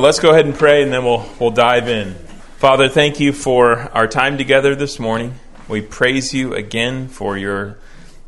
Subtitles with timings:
[0.00, 2.14] Let's go ahead and pray and then we'll, we'll dive in.
[2.56, 5.34] Father, thank you for our time together this morning.
[5.68, 7.76] We praise you again for your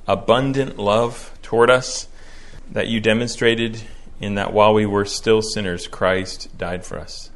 [0.06, 2.08] abundant love toward us
[2.70, 3.80] that you demonstrated
[4.20, 7.30] in that while we were still sinners, Christ died for us.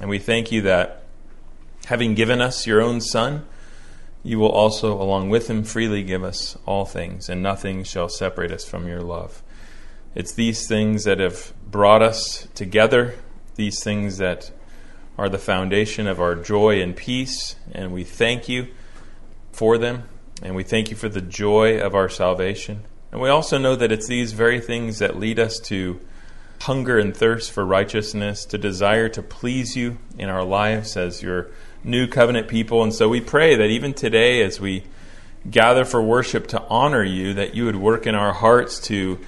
[0.00, 1.04] And we thank you that
[1.84, 3.46] having given us your own Son,
[4.24, 8.50] you will also, along with him, freely give us all things, and nothing shall separate
[8.50, 9.44] us from your love.
[10.16, 13.14] It's these things that have brought us together
[13.56, 14.50] these things that
[15.18, 18.68] are the foundation of our joy and peace, and we thank you
[19.52, 20.04] for them,
[20.42, 22.82] and we thank you for the joy of our salvation.
[23.10, 26.00] And we also know that it's these very things that lead us to
[26.62, 31.50] hunger and thirst for righteousness, to desire to please you in our lives as your
[31.84, 32.82] new covenant people.
[32.82, 34.84] And so we pray that even today, as we
[35.50, 39.18] gather for worship to honor you, that you would work in our hearts to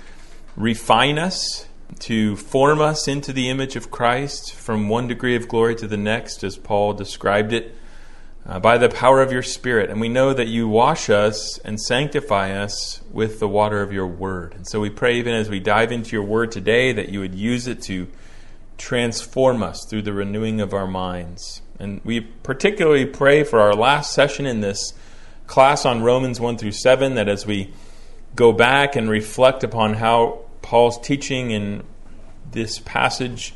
[0.57, 1.68] refine us
[2.01, 5.97] to form us into the image of Christ from one degree of glory to the
[5.97, 7.75] next, as Paul described it,
[8.47, 9.91] uh, by the power of your Spirit.
[9.91, 14.07] And we know that you wash us and sanctify us with the water of your
[14.07, 14.55] word.
[14.55, 17.35] And so we pray, even as we dive into your word today, that you would
[17.35, 18.09] use it to
[18.77, 21.63] transform us through the renewing of our minds.
[21.79, 24.95] And we particularly pray for our last session in this
[25.47, 27.73] class on Romans 1 through 7, that as we
[28.35, 31.85] go back and reflect upon how Paul's teaching in
[32.51, 33.55] this passage,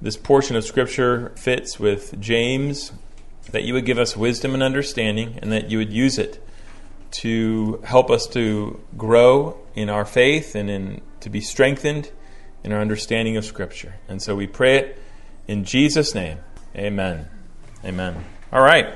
[0.00, 2.92] this portion of Scripture fits with James,
[3.50, 6.42] that you would give us wisdom and understanding, and that you would use it
[7.12, 12.10] to help us to grow in our faith and in, to be strengthened
[12.64, 13.94] in our understanding of Scripture.
[14.08, 15.02] And so we pray it
[15.46, 16.38] in Jesus' name.
[16.74, 17.28] Amen.
[17.84, 18.24] Amen.
[18.52, 18.92] All right.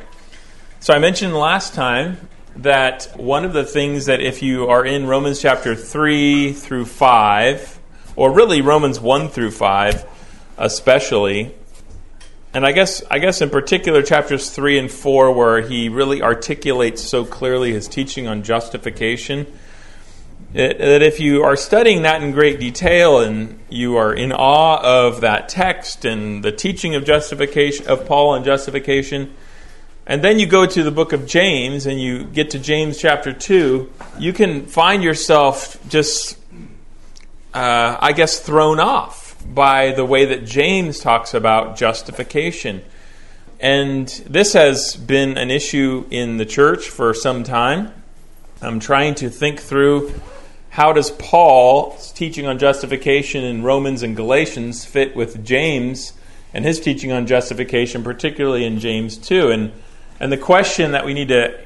[0.80, 5.06] So I mentioned last time that one of the things that if you are in
[5.06, 7.80] Romans chapter 3 through 5,
[8.16, 10.04] or really Romans 1 through 5
[10.58, 11.54] especially,
[12.52, 17.02] and I guess I guess in particular chapters 3 and 4 where he really articulates
[17.02, 19.46] so clearly his teaching on justification,
[20.52, 24.80] it, that if you are studying that in great detail and you are in awe
[24.82, 29.32] of that text and the teaching of justification of Paul on justification,
[30.10, 33.32] and then you go to the book of James and you get to James chapter
[33.32, 36.36] 2, you can find yourself just,
[37.54, 42.82] uh, I guess, thrown off by the way that James talks about justification.
[43.60, 47.92] And this has been an issue in the church for some time.
[48.60, 50.12] I'm trying to think through
[50.70, 56.14] how does Paul's teaching on justification in Romans and Galatians fit with James
[56.52, 59.52] and his teaching on justification, particularly in James 2.
[59.52, 59.72] And
[60.20, 61.58] and the question that we need to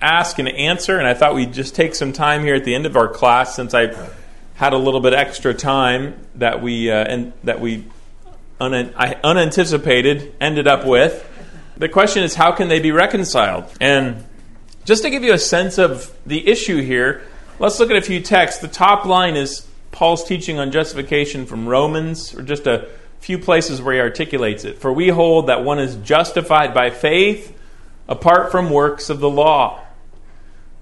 [0.00, 2.86] ask and answer, and I thought we'd just take some time here at the end
[2.86, 3.94] of our class since I
[4.54, 7.84] had a little bit extra time that we uh, and that we
[8.58, 11.26] un- unanticipated ended up with.
[11.76, 13.64] The question is, how can they be reconciled?
[13.80, 14.24] And
[14.84, 17.22] just to give you a sense of the issue here,
[17.58, 18.60] let's look at a few texts.
[18.60, 22.88] The top line is Paul's teaching on justification from Romans, or just a
[23.20, 24.78] few places where he articulates it.
[24.78, 27.56] For we hold that one is justified by faith
[28.08, 29.84] apart from works of the law.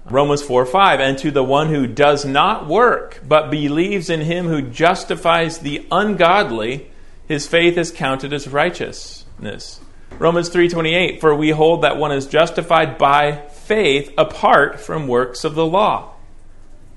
[0.05, 0.99] Romans 4 5.
[0.99, 5.85] And to the one who does not work, but believes in him who justifies the
[5.91, 6.89] ungodly,
[7.27, 9.81] his faith is counted as righteousness.
[10.17, 15.55] Romans 3:28 For we hold that one is justified by faith apart from works of
[15.55, 16.13] the law.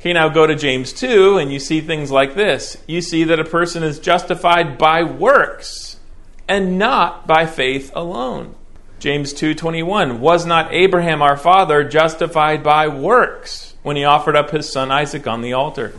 [0.00, 2.76] Okay, now go to James 2 and you see things like this.
[2.88, 6.00] You see that a person is justified by works
[6.48, 8.56] and not by faith alone.
[9.02, 14.70] James 2:21 Was not Abraham our father justified by works when he offered up his
[14.70, 15.92] son Isaac on the altar?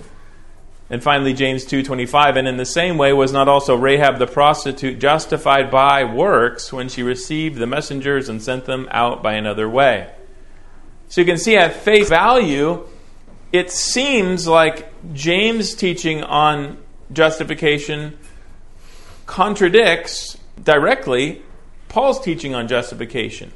[0.90, 5.00] And finally James 2:25 and in the same way was not also Rahab the prostitute
[5.00, 10.08] justified by works when she received the messengers and sent them out by another way?
[11.10, 12.88] So you can see at face value
[13.52, 16.78] it seems like James' teaching on
[17.12, 18.18] justification
[19.26, 21.42] contradicts directly
[21.94, 23.52] Paul's teaching on justification.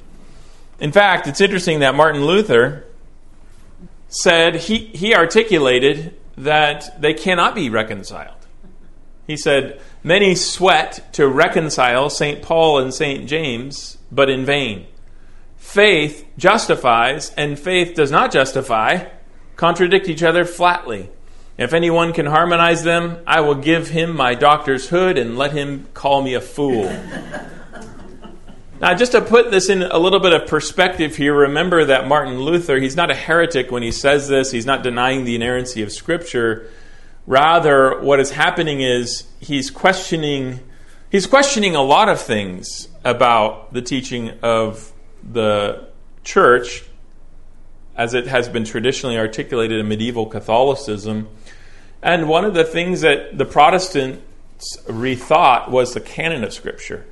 [0.80, 2.86] In fact, it's interesting that Martin Luther
[4.10, 8.38] said he, he articulated that they cannot be reconciled.
[9.26, 12.44] He said, Many sweat to reconcile St.
[12.44, 13.28] Paul and St.
[13.28, 14.86] James, but in vain.
[15.58, 19.06] Faith justifies, and faith does not justify,
[19.56, 21.10] contradict each other flatly.
[21.58, 25.88] If anyone can harmonize them, I will give him my doctor's hood and let him
[25.96, 26.96] call me a fool.
[28.80, 32.42] Now, just to put this in a little bit of perspective here, remember that Martin
[32.42, 34.52] Luther, he's not a heretic when he says this.
[34.52, 36.70] He's not denying the inerrancy of Scripture.
[37.26, 40.60] Rather, what is happening is he's questioning
[41.10, 44.94] he's questioning a lot of things about the teaching of
[45.24, 45.88] the
[46.24, 46.84] church
[47.96, 51.28] as it has been traditionally articulated in medieval Catholicism.
[52.04, 54.22] And one of the things that the Protestants
[54.86, 57.08] rethought was the canon of Scripture.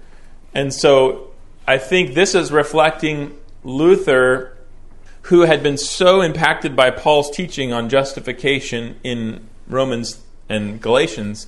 [0.54, 1.32] And so
[1.68, 4.56] I think this is reflecting Luther,
[5.24, 11.48] who had been so impacted by Paul's teaching on justification in Romans and Galatians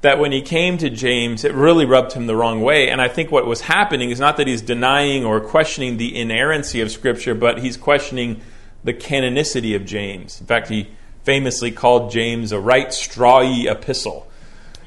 [0.00, 2.88] that when he came to James, it really rubbed him the wrong way.
[2.88, 6.80] And I think what was happening is not that he's denying or questioning the inerrancy
[6.80, 8.40] of Scripture, but he's questioning
[8.84, 10.40] the canonicity of James.
[10.40, 10.88] In fact, he
[11.24, 14.28] famously called James a right strawy epistle.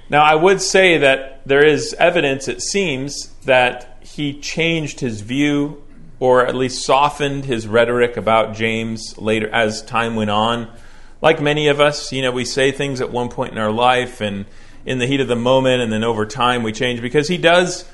[0.10, 5.84] Now, I would say that there is evidence, it seems, that he changed his view
[6.20, 10.72] or at least softened his rhetoric about James later as time went on.
[11.20, 14.22] Like many of us, you know, we say things at one point in our life
[14.22, 14.46] and
[14.86, 17.86] in the heat of the moment, and then over time we change because he does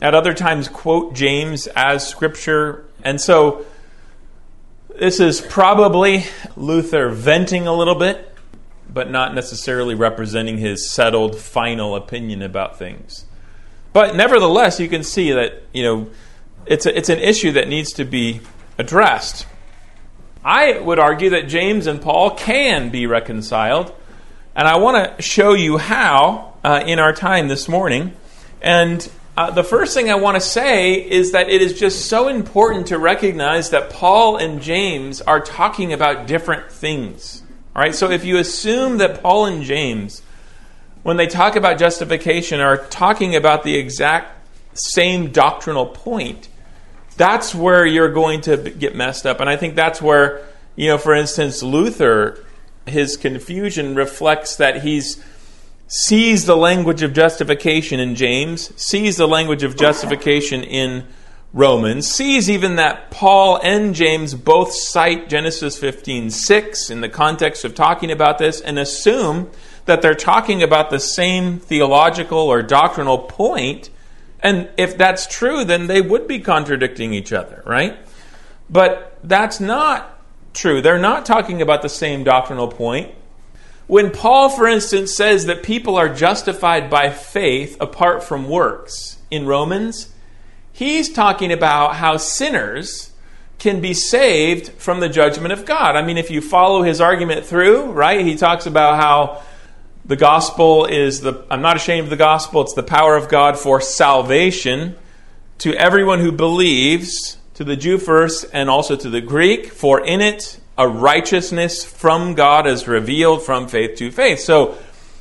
[0.00, 2.84] at other times quote James as scripture.
[3.02, 3.66] And so
[4.98, 6.24] this is probably
[6.56, 8.36] Luther venting a little bit,
[8.88, 13.24] but not necessarily representing his settled final opinion about things.
[13.98, 16.10] But nevertheless, you can see that, you know,
[16.66, 18.40] it's, a, it's an issue that needs to be
[18.78, 19.44] addressed.
[20.44, 23.92] I would argue that James and Paul can be reconciled,
[24.54, 28.14] and I want to show you how uh, in our time this morning.
[28.62, 32.28] And uh, the first thing I want to say is that it is just so
[32.28, 37.42] important to recognize that Paul and James are talking about different things.
[37.74, 40.22] All right, so if you assume that Paul and James,
[41.08, 46.50] when they talk about justification, are talking about the exact same doctrinal point,
[47.16, 49.40] that's where you're going to get messed up.
[49.40, 50.46] And I think that's where,
[50.76, 52.44] you know, for instance, Luther,
[52.84, 55.24] his confusion reflects that he's
[55.86, 61.06] sees the language of justification in James, sees the language of justification in
[61.54, 67.64] Romans, sees even that Paul and James both cite Genesis 15 6 in the context
[67.64, 69.50] of talking about this, and assume
[69.88, 73.90] that they're talking about the same theological or doctrinal point
[74.40, 77.96] and if that's true, then they would be contradicting each other, right?
[78.70, 80.20] But that's not
[80.54, 80.80] true.
[80.80, 83.14] They're not talking about the same doctrinal point.
[83.86, 89.46] When Paul, for instance, says that people are justified by faith apart from works in
[89.46, 90.12] Romans,
[90.72, 93.12] he's talking about how sinners
[93.58, 95.96] can be saved from the judgment of God.
[95.96, 99.42] I mean, if you follow his argument through, right, he talks about how
[100.08, 103.58] the gospel is the, I'm not ashamed of the gospel, it's the power of God
[103.58, 104.96] for salvation
[105.58, 110.20] to everyone who believes, to the Jew first and also to the Greek, for in
[110.20, 114.40] it a righteousness from God is revealed from faith to faith.
[114.40, 114.78] So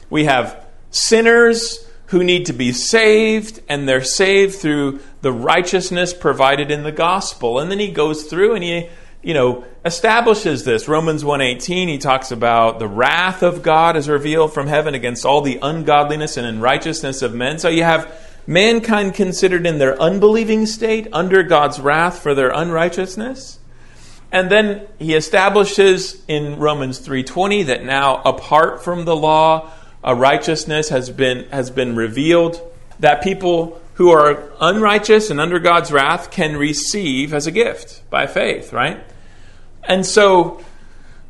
[0.10, 6.72] we have sinners who need to be saved, and they're saved through the righteousness provided
[6.72, 7.60] in the gospel.
[7.60, 8.88] And then he goes through and he
[9.22, 10.88] you know, establishes this.
[10.88, 15.42] Romans 1:18, he talks about the wrath of God is revealed from heaven against all
[15.42, 17.60] the ungodliness and unrighteousness of men.
[17.60, 18.12] So you have
[18.46, 23.60] mankind considered in their unbelieving state under God's wrath for their unrighteousness.
[24.32, 29.70] And then he establishes in Romans 3:20 that now apart from the law
[30.04, 32.62] a righteousness has been has been revealed
[33.00, 38.28] that people who are unrighteous and under God's wrath can receive as a gift by
[38.28, 39.04] faith, right?
[39.84, 40.64] And so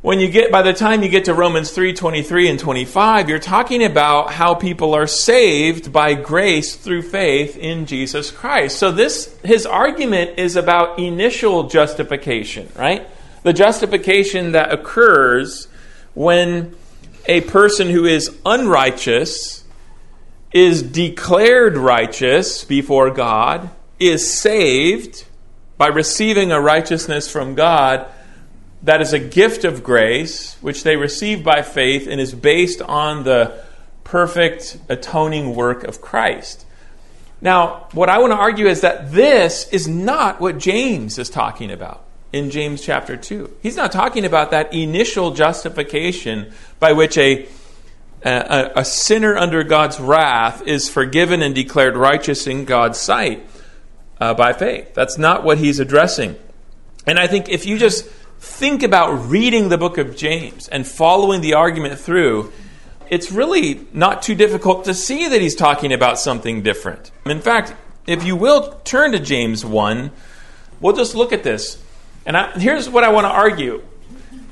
[0.02, 3.38] when you get by the time you get to Romans 3, 23 and 25, you're
[3.38, 8.78] talking about how people are saved by grace through faith in Jesus Christ.
[8.78, 13.08] So this his argument is about initial justification, right?
[13.44, 15.68] The justification that occurs
[16.12, 16.76] when
[17.24, 19.64] a person who is unrighteous
[20.52, 25.26] is declared righteous before God, is saved
[25.76, 28.06] by receiving a righteousness from God
[28.82, 33.24] that is a gift of grace, which they receive by faith and is based on
[33.24, 33.62] the
[34.04, 36.64] perfect atoning work of Christ.
[37.40, 41.70] Now, what I want to argue is that this is not what James is talking
[41.70, 43.56] about in James chapter 2.
[43.62, 47.46] He's not talking about that initial justification by which a
[48.22, 53.46] a, a sinner under God's wrath is forgiven and declared righteous in God's sight
[54.20, 54.94] uh, by faith.
[54.94, 56.36] That's not what he's addressing.
[57.06, 58.06] And I think if you just
[58.40, 62.52] think about reading the book of James and following the argument through,
[63.08, 67.10] it's really not too difficult to see that he's talking about something different.
[67.24, 67.74] In fact,
[68.06, 70.10] if you will turn to James 1,
[70.80, 71.82] we'll just look at this.
[72.26, 73.82] And I, here's what I want to argue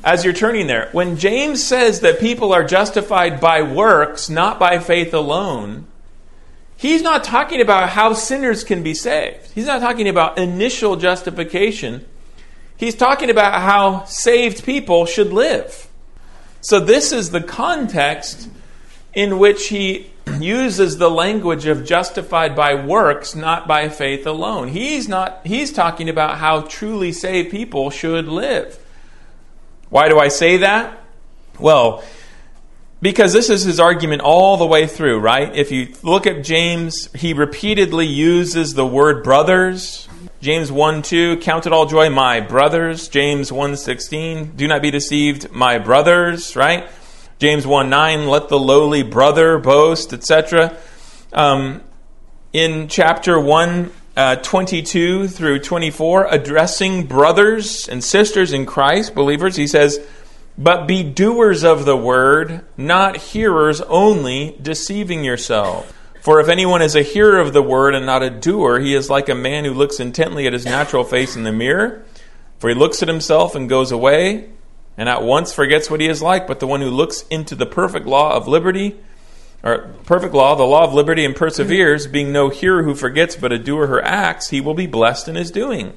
[0.04, 4.78] as you're turning there, when James says that people are justified by works, not by
[4.78, 5.86] faith alone,
[6.76, 9.50] he's not talking about how sinners can be saved.
[9.52, 12.06] He's not talking about initial justification.
[12.76, 15.88] He's talking about how saved people should live.
[16.60, 18.48] So, this is the context
[19.14, 20.10] in which he
[20.40, 24.68] uses the language of justified by works, not by faith alone.
[24.68, 28.78] He's not he's talking about how truly saved people should live.
[29.88, 31.02] Why do I say that?
[31.59, 32.02] Well,
[33.00, 35.55] because this is his argument all the way through, right?
[35.55, 40.09] If you look at James, he repeatedly uses the word brothers.
[40.40, 43.09] James 1 2, count it all joy, my brothers.
[43.09, 46.88] James 1 16, do not be deceived, my brothers, right?
[47.38, 50.76] James 1 9, let the lowly brother boast, etc.
[51.33, 51.83] Um,
[52.52, 59.66] in chapter 1, uh, 22 through 24, addressing brothers and sisters in Christ, believers, he
[59.66, 60.00] says,
[60.56, 65.92] But be doers of the word, not hearers only, deceiving yourself.
[66.23, 69.11] For if anyone is a hearer of the word and not a doer, he is
[69.11, 72.02] like a man who looks intently at his natural face in the mirror.
[72.58, 74.49] For he looks at himself and goes away
[74.96, 77.66] and at once forgets what he is like, but the one who looks into the
[77.66, 78.96] perfect law of liberty,
[79.66, 83.50] or perfect law, the law of liberty, and perseveres, being no hearer who forgets, but
[83.50, 85.92] a doer who acts, he will be blessed in his doing.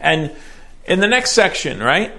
[0.00, 0.34] And
[0.86, 2.14] in the next section, right?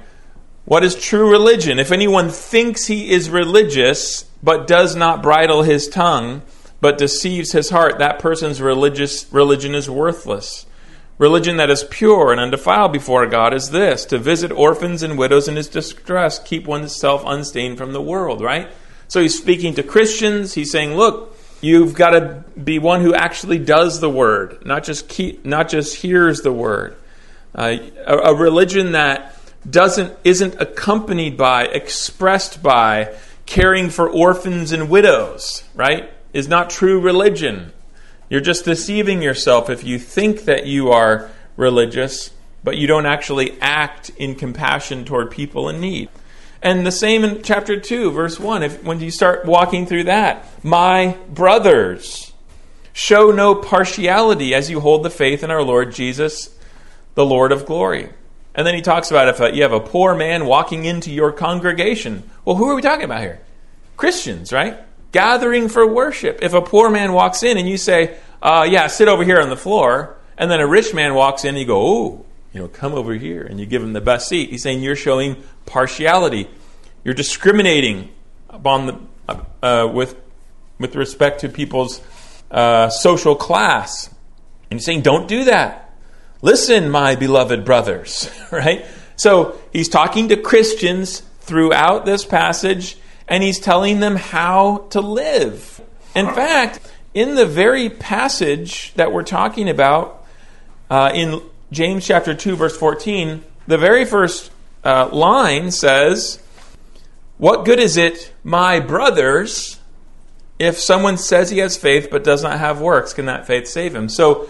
[0.65, 1.79] What is true religion?
[1.79, 6.43] If anyone thinks he is religious, but does not bridle his tongue,
[6.79, 10.67] but deceives his heart, that person's religious religion is worthless.
[11.17, 15.47] Religion that is pure and undefiled before God is this to visit orphans and widows
[15.47, 18.69] in his distress, keep oneself unstained from the world, right?
[19.13, 20.55] So he's speaking to Christians.
[20.55, 25.07] He's saying, look, you've got to be one who actually does the word, not just
[25.07, 26.95] keep, not just hears the word.
[27.53, 27.77] Uh,
[28.07, 29.39] a, a religion that
[29.69, 33.15] doesn't isn't accompanied by, expressed by
[33.45, 36.09] caring for orphans and widows, right?
[36.33, 37.71] Is not true religion.
[38.31, 42.31] You're just deceiving yourself if you think that you are religious,
[42.63, 46.09] but you don't actually act in compassion toward people in need.
[46.63, 50.47] And the same in chapter 2, verse 1, if, when you start walking through that.
[50.63, 52.33] My brothers,
[52.93, 56.57] show no partiality as you hold the faith in our Lord Jesus,
[57.13, 58.09] the Lord of glory.
[58.55, 62.29] And then he talks about if you have a poor man walking into your congregation.
[62.45, 63.41] Well, who are we talking about here?
[63.97, 64.79] Christians, right?
[65.13, 66.39] gathering for worship.
[66.41, 69.49] If a poor man walks in and you say, uh, yeah, sit over here on
[69.49, 72.67] the floor, and then a rich man walks in and you go, oh, you know,
[72.67, 76.47] come over here, and you give him the best seat, he's saying you're showing partiality.
[77.03, 78.09] You're discriminating
[78.49, 80.15] upon the, uh, with,
[80.79, 82.01] with respect to people's
[82.51, 84.07] uh, social class.
[84.69, 85.95] And he's saying, don't do that.
[86.41, 88.85] Listen, my beloved brothers, right?
[89.15, 95.81] So he's talking to Christians throughout this passage and he's telling them how to live.
[96.15, 96.79] In fact,
[97.13, 100.25] in the very passage that we're talking about
[100.89, 101.41] uh, in
[101.73, 104.51] James chapter 2, verse 14, the very first
[104.83, 106.39] uh, line says,
[107.37, 109.79] What good is it, my brothers,
[110.59, 113.11] if someone says he has faith but does not have works?
[113.11, 114.07] Can that faith save him?
[114.07, 114.49] So,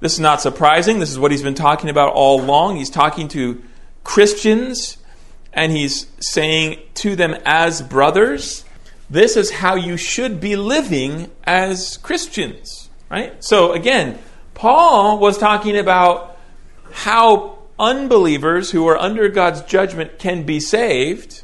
[0.00, 0.98] this is not surprising.
[0.98, 2.76] This is what he's been talking about all along.
[2.76, 3.62] He's talking to
[4.02, 4.96] Christians
[5.52, 8.64] and he's saying to them as brothers,
[9.10, 13.44] this is how you should be living as Christians, right?
[13.44, 14.18] So again,
[14.54, 16.31] Paul was talking about
[16.92, 21.42] how unbelievers who are under God's judgment can be saved.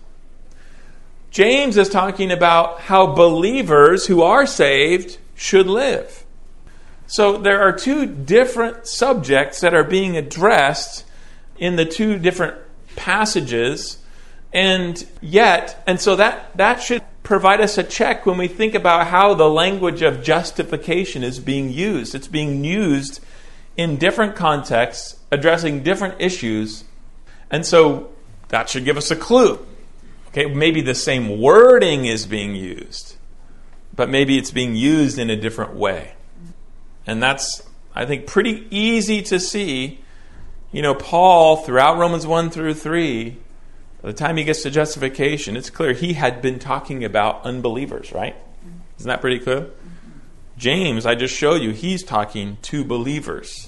[1.31, 6.25] James is talking about how believers who are saved should live.
[7.07, 11.05] So there are two different subjects that are being addressed
[11.59, 12.57] in the two different
[12.97, 13.99] passages
[14.53, 19.07] and yet and so that that should provide us a check when we think about
[19.07, 23.21] how the language of justification is being used it's being used
[23.77, 26.85] in different contexts addressing different issues
[27.51, 28.11] and so
[28.49, 29.65] that should give us a clue
[30.29, 33.17] okay maybe the same wording is being used
[33.95, 36.13] but maybe it's being used in a different way
[37.07, 37.63] and that's
[37.95, 40.01] i think pretty easy to see
[40.71, 43.31] you know, Paul, throughout Romans 1 through 3,
[44.03, 48.13] by the time he gets to justification, it's clear he had been talking about unbelievers,
[48.13, 48.37] right?
[48.99, 49.71] Isn't that pretty clear?
[50.59, 53.68] James, I just showed you, he's talking to believers.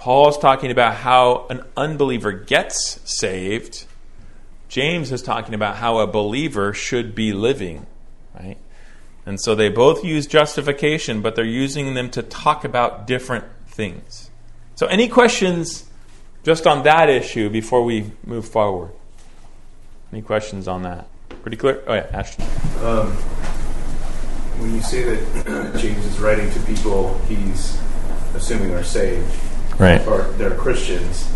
[0.00, 3.84] Paul's talking about how an unbeliever gets saved.
[4.70, 7.86] James is talking about how a believer should be living,
[8.34, 8.56] right?
[9.26, 14.30] And so they both use justification, but they're using them to talk about different things.
[14.74, 15.84] So, any questions
[16.44, 18.92] just on that issue before we move forward.
[20.14, 21.08] Any questions on that?
[21.42, 21.84] Pretty clear?
[21.86, 22.46] Oh, yeah, Ashton.
[22.82, 23.12] Um,
[24.62, 27.78] when you say that James is writing to people he's
[28.34, 29.30] assuming are saved,
[29.80, 31.28] right, or they're Christians,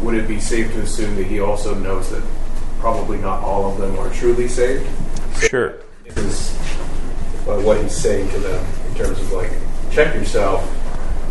[0.00, 2.22] would it be safe to assume that he also knows that
[2.78, 4.88] probably not all of them are truly saved?
[5.48, 5.80] Sure.
[6.04, 6.54] Is
[7.48, 9.50] uh, what he's saying to them in terms of like,
[9.90, 10.62] check yourself,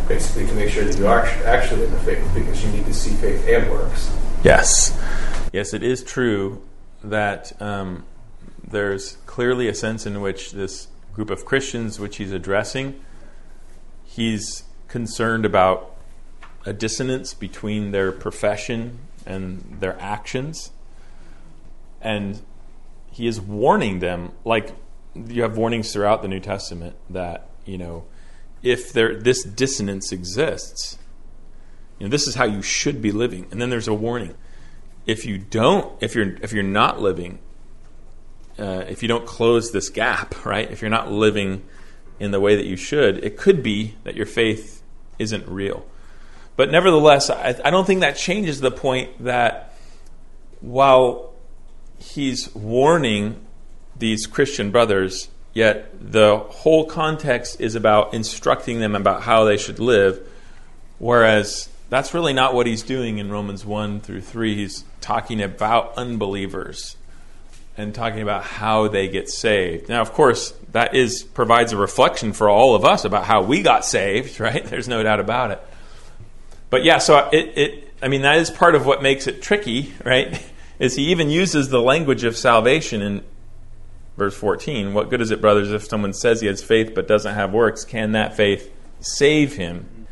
[0.08, 2.94] basically to make sure that you are actually in the faith, because you need to
[2.94, 4.16] see faith and works.
[4.44, 4.98] Yes.
[5.54, 6.62] Yes, it is true
[7.04, 8.06] that um,
[8.66, 13.00] there's clearly a sense in which this group of Christians, which he's addressing,
[14.04, 15.91] he's concerned about
[16.66, 20.72] a dissonance between their profession and their actions.
[22.02, 22.42] And
[23.12, 24.76] he is warning them, like
[25.16, 28.06] you have warnings throughout the New Testament, that, you know,
[28.64, 30.98] if there, this dissonance exists,
[32.00, 33.48] you know, this is how you should be living.
[33.52, 34.36] And then there's a warning.
[35.06, 37.40] If you don't, if you're, if you're not living,
[38.58, 40.70] uh, if you don't close this gap, right?
[40.70, 41.64] If you're not living
[42.20, 44.84] in the way that you should, it could be that your faith
[45.18, 45.86] isn't real.
[46.62, 49.74] But nevertheless, I, I don't think that changes the point that
[50.60, 51.34] while
[51.98, 53.44] he's warning
[53.98, 59.80] these Christian brothers, yet the whole context is about instructing them about how they should
[59.80, 60.20] live,
[61.00, 64.54] whereas that's really not what he's doing in Romans 1 through 3.
[64.54, 66.96] He's talking about unbelievers
[67.76, 69.90] and talking about how they get saved.
[69.90, 73.64] Now, of course, that is provides a reflection for all of us about how we
[73.64, 74.64] got saved, right?
[74.64, 75.68] There's no doubt about it.
[76.72, 79.94] But yeah, so it, it I mean, that is part of what makes it tricky,
[80.04, 80.44] right?
[80.80, 83.24] Is he even uses the language of salvation in
[84.18, 84.94] verse 14.
[84.94, 87.86] What good is it, brothers, if someone says he has faith but doesn't have works?
[87.86, 90.08] Can that faith save him?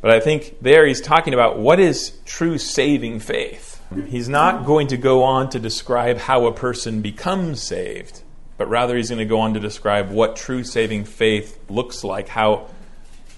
[0.00, 3.82] But I think there he's talking about what is true saving faith.
[4.06, 8.22] He's not going to go on to describe how a person becomes saved,
[8.58, 12.28] but rather he's going to go on to describe what true saving faith looks like,
[12.28, 12.68] how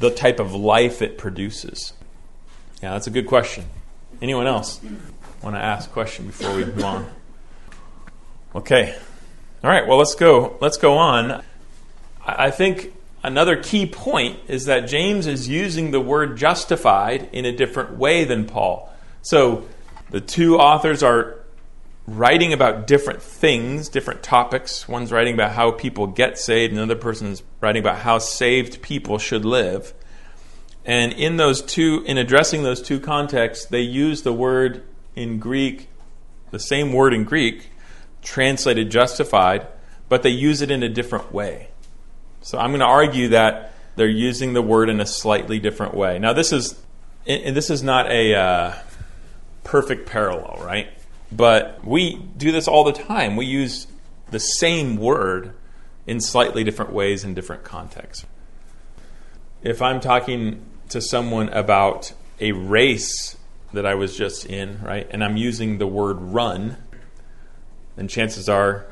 [0.01, 1.93] the type of life it produces.
[2.83, 3.67] Yeah, that's a good question.
[4.23, 4.81] Anyone else
[5.43, 7.11] want to ask a question before we move on?
[8.55, 8.97] Okay.
[9.63, 11.43] All right, well let's go let's go on.
[12.25, 17.53] I think another key point is that James is using the word justified in a
[17.53, 18.91] different way than Paul.
[19.23, 19.67] So
[20.11, 21.37] the two authors are
[22.07, 24.89] writing about different things, different topics.
[24.89, 29.45] One's writing about how people get saved, another person's writing about how saved people should
[29.45, 29.93] live.
[30.91, 34.83] And in those two, in addressing those two contexts, they use the word
[35.15, 35.89] in Greek,
[36.51, 37.71] the same word in Greek,
[38.23, 39.67] translated justified,
[40.09, 41.69] but they use it in a different way.
[42.41, 46.19] So I'm going to argue that they're using the word in a slightly different way.
[46.19, 46.81] Now, this is,
[47.27, 48.35] and this is not a.
[48.35, 48.75] Uh,
[49.65, 50.89] perfect parallel, right?
[51.31, 53.37] But we do this all the time.
[53.37, 53.87] We use
[54.31, 55.55] the same word
[56.07, 58.27] in slightly different ways in different contexts.
[59.63, 63.37] If I'm talking to someone about a race
[63.73, 66.77] that I was just in, right, and I'm using the word run,
[67.97, 68.87] then chances are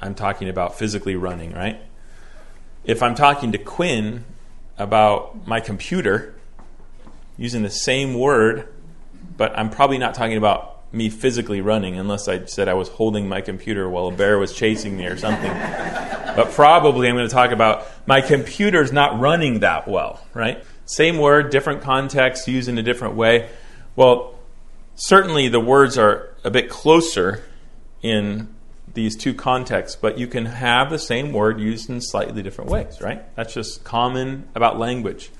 [0.00, 1.80] I'm talking about physically running, right?
[2.84, 4.24] If I'm talking to Quinn
[4.76, 6.34] about my computer,
[7.36, 8.68] using the same word,
[9.36, 13.28] but I'm probably not talking about me physically running unless I said I was holding
[13.28, 15.50] my computer while a bear was chasing me or something.
[16.36, 20.62] but probably I'm going to talk about my computer's not running that well, right?
[20.84, 23.48] Same word, different context, used in a different way.
[23.96, 24.38] Well,
[24.94, 27.44] certainly the words are a bit closer
[28.02, 28.48] in
[28.94, 33.00] these two contexts, but you can have the same word used in slightly different ways,
[33.00, 33.24] right?
[33.36, 35.30] That's just common about language.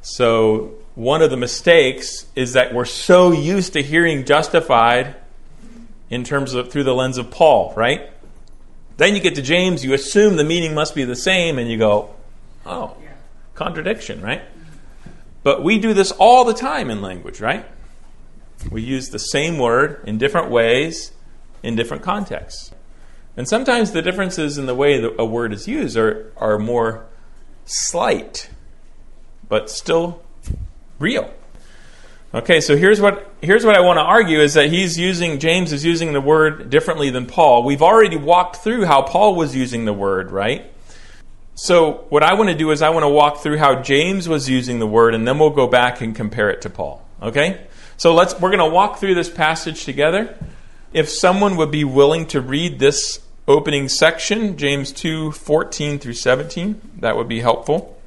[0.00, 5.14] So one of the mistakes is that we're so used to hearing justified
[6.10, 8.10] in terms of through the lens of Paul, right?
[8.96, 11.76] Then you get to James, you assume the meaning must be the same, and you
[11.76, 12.14] go,
[12.64, 12.96] oh,
[13.56, 14.42] contradiction, right?
[15.42, 17.66] But we do this all the time in language, right?
[18.70, 21.12] We use the same word in different ways
[21.62, 22.72] in different contexts.
[23.36, 27.06] And sometimes the differences in the way that a word is used are, are more
[27.64, 28.48] slight,
[29.48, 30.22] but still
[30.98, 31.32] real.
[32.34, 35.72] Okay, so here's what here's what I want to argue is that he's using James
[35.72, 37.62] is using the word differently than Paul.
[37.62, 40.70] We've already walked through how Paul was using the word, right?
[41.56, 44.46] So what I want to do is I want to walk through how James was
[44.46, 47.02] using the word and then we'll go back and compare it to Paul.
[47.22, 47.66] Okay?
[47.96, 50.36] So let's we're going to walk through this passage together.
[50.92, 56.98] If someone would be willing to read this opening section, James 2, 14 through 17,
[56.98, 57.98] that would be helpful.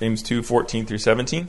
[0.00, 1.46] James 2, 14 through 17.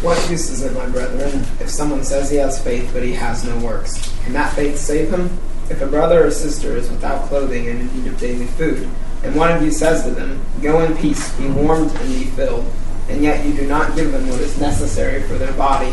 [0.00, 3.44] What use is it, my brethren, if someone says he has faith but he has
[3.44, 4.10] no works?
[4.24, 5.38] Can that faith save him?
[5.72, 8.86] If a brother or sister is without clothing and in need of daily food,
[9.22, 12.70] and one of you says to them, Go in peace, be warmed and be filled,
[13.08, 15.90] and yet you do not give them what is necessary for their body,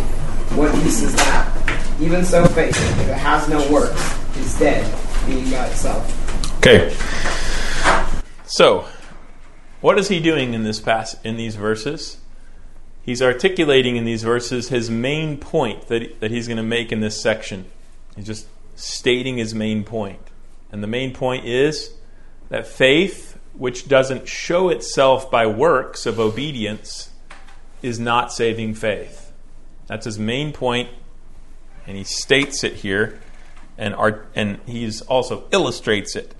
[0.58, 1.98] what use is that?
[2.02, 4.84] Even so, faith, if it has no works, is dead,
[5.26, 6.58] being by itself.
[6.58, 6.94] Okay.
[8.46, 8.86] So,
[9.80, 12.18] what is he doing in this pass in these verses?
[13.02, 17.00] He's articulating in these verses his main point that, that he's going to make in
[17.00, 17.64] this section.
[18.18, 18.46] He's just
[18.80, 20.22] stating his main point.
[20.72, 21.94] And the main point is
[22.50, 27.10] that faith, which doesn't show itself by works of obedience,
[27.82, 29.32] is not saving faith.
[29.88, 30.90] That's his main point,
[31.88, 33.20] and he states it here,
[33.78, 36.36] and, art, and he's also illustrates it.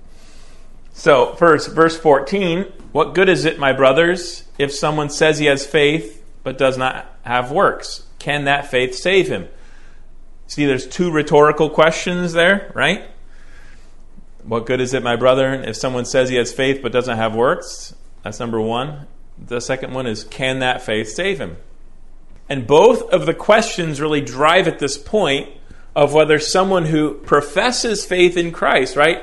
[0.92, 5.66] So, first, verse 14 What good is it, my brothers, if someone says he has
[5.66, 8.06] faith but does not have works?
[8.18, 9.48] Can that faith save him?
[10.50, 13.08] See, there's two rhetorical questions there, right?
[14.42, 17.36] What good is it, my brother, if someone says he has faith but doesn't have
[17.36, 17.94] works?
[18.24, 19.06] That's number one.
[19.38, 21.56] The second one is, can that faith save him?
[22.48, 25.50] And both of the questions really drive at this point
[25.94, 29.22] of whether someone who professes faith in Christ, right?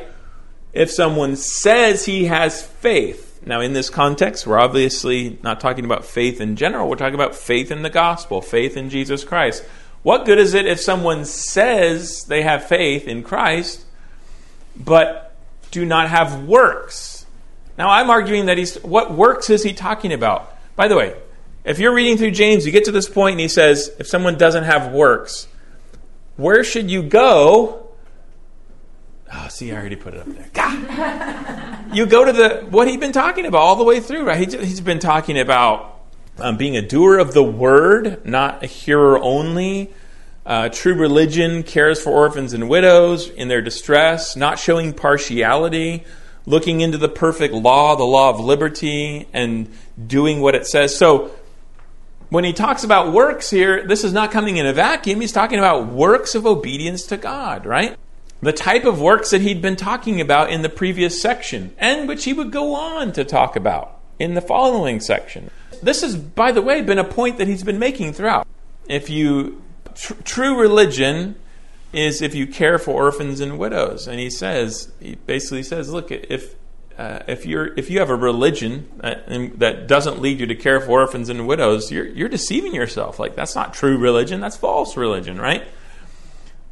[0.72, 6.06] If someone says he has faith, now in this context, we're obviously not talking about
[6.06, 9.66] faith in general, we're talking about faith in the gospel, faith in Jesus Christ.
[10.08, 13.84] What good is it if someone says they have faith in Christ,
[14.74, 15.36] but
[15.70, 17.26] do not have works?
[17.78, 18.76] Now, I'm arguing that he's.
[18.84, 20.56] What works is he talking about?
[20.78, 21.14] By the way,
[21.66, 24.38] if you're reading through James, you get to this point and he says, if someone
[24.38, 25.50] doesn't have works,
[26.38, 27.90] where should you go?
[29.34, 31.86] Oh, see, I already put it up there.
[31.94, 34.54] you go to the what he's been talking about all the way through, right?
[34.54, 35.97] he's been talking about
[36.40, 39.92] um, being a doer of the word, not a hearer only.
[40.46, 46.06] Uh, true religion cares for orphans and widows in their distress, not showing partiality,
[46.46, 49.70] looking into the perfect law, the law of liberty, and
[50.08, 50.96] doing what it says.
[50.96, 51.32] So,
[52.30, 55.22] when he talks about works here, this is not coming in a vacuum.
[55.22, 57.98] He's talking about works of obedience to God, right?
[58.42, 62.26] The type of works that he'd been talking about in the previous section, and which
[62.26, 65.52] he would go on to talk about in the following section.
[65.82, 68.48] This has, by the way, been a point that he's been making throughout.
[68.88, 69.62] If you
[69.96, 71.36] tr- true religion
[71.94, 76.12] is if you care for orphans and widows, and he says he basically says, look,
[76.12, 76.56] if
[76.98, 80.82] uh, if you're if you have a religion that, that doesn't lead you to care
[80.82, 83.20] for orphans and widows, you're you're deceiving yourself.
[83.20, 84.42] Like that's not true religion.
[84.42, 85.68] That's false religion, right?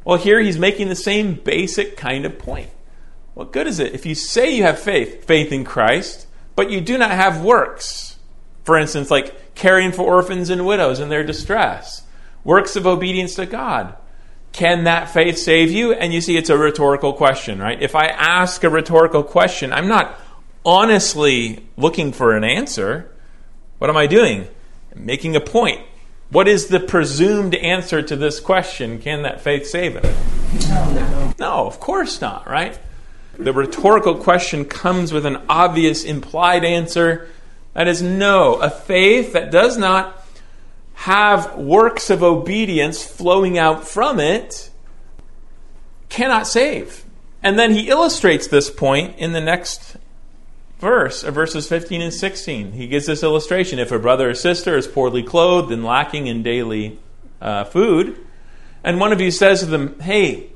[0.04, 2.70] Well, here he's making the same basic kind of point.
[3.34, 6.26] What good is it if you say you have faith, faith in Christ,
[6.56, 8.18] but you do not have works?
[8.64, 12.02] For instance, like caring for orphans and widows in their distress,
[12.42, 13.94] works of obedience to God.
[14.52, 15.92] Can that faith save you?
[15.92, 17.80] And you see, it's a rhetorical question, right?
[17.80, 20.18] If I ask a rhetorical question, I'm not
[20.64, 23.12] honestly looking for an answer.
[23.78, 24.48] What am I doing?
[24.94, 25.82] I'm making a point.
[26.30, 28.98] What is the presumed answer to this question?
[28.98, 30.04] Can that faith save it?
[30.68, 32.78] No, no, of course not, right?
[33.38, 37.28] The rhetorical question comes with an obvious implied answer
[37.74, 40.24] that is, no, a faith that does not
[40.94, 44.70] have works of obedience flowing out from it
[46.08, 47.04] cannot save.
[47.42, 49.96] And then he illustrates this point in the next
[50.78, 52.72] verse, uh, verses 15 and 16.
[52.72, 53.78] He gives this illustration.
[53.78, 56.98] If a brother or sister is poorly clothed and lacking in daily
[57.40, 58.18] uh, food,
[58.82, 60.50] and one of you says to them, Hey,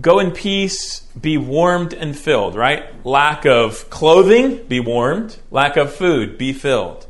[0.00, 2.84] Go in peace, be warmed and filled, right?
[3.06, 5.38] Lack of clothing, be warmed.
[5.52, 7.06] Lack of food, be filled.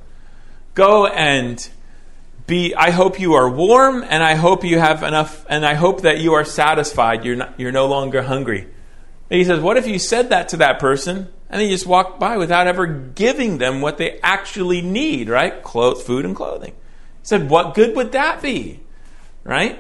[0.75, 1.67] Go and
[2.47, 6.03] be I hope you are warm and I hope you have enough and I hope
[6.03, 7.25] that you are satisfied.
[7.25, 8.69] You're not, you're no longer hungry.
[9.31, 11.87] And he says, "What if you said that to that person and then you just
[11.87, 15.63] walked by without ever giving them what they actually need, right?
[15.63, 18.81] Clothes, food and clothing." He said, "What good would that be?"
[19.43, 19.79] Right?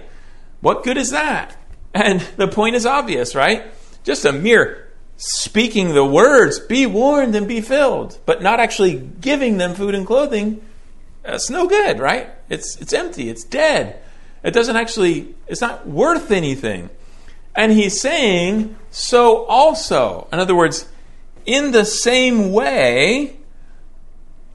[0.61, 1.57] What good is that?
[1.95, 3.65] And the point is obvious, right?
[4.03, 4.85] Just a mere
[5.17, 10.07] speaking the words, be warned and be filled, but not actually giving them food and
[10.07, 10.61] clothing,
[11.23, 12.31] that's no good, right?
[12.49, 14.01] It's, it's empty, it's dead.
[14.43, 16.91] It doesn't actually, it's not worth anything.
[17.55, 20.29] And he's saying, so also.
[20.33, 20.89] In other words,
[21.47, 23.37] in the same way,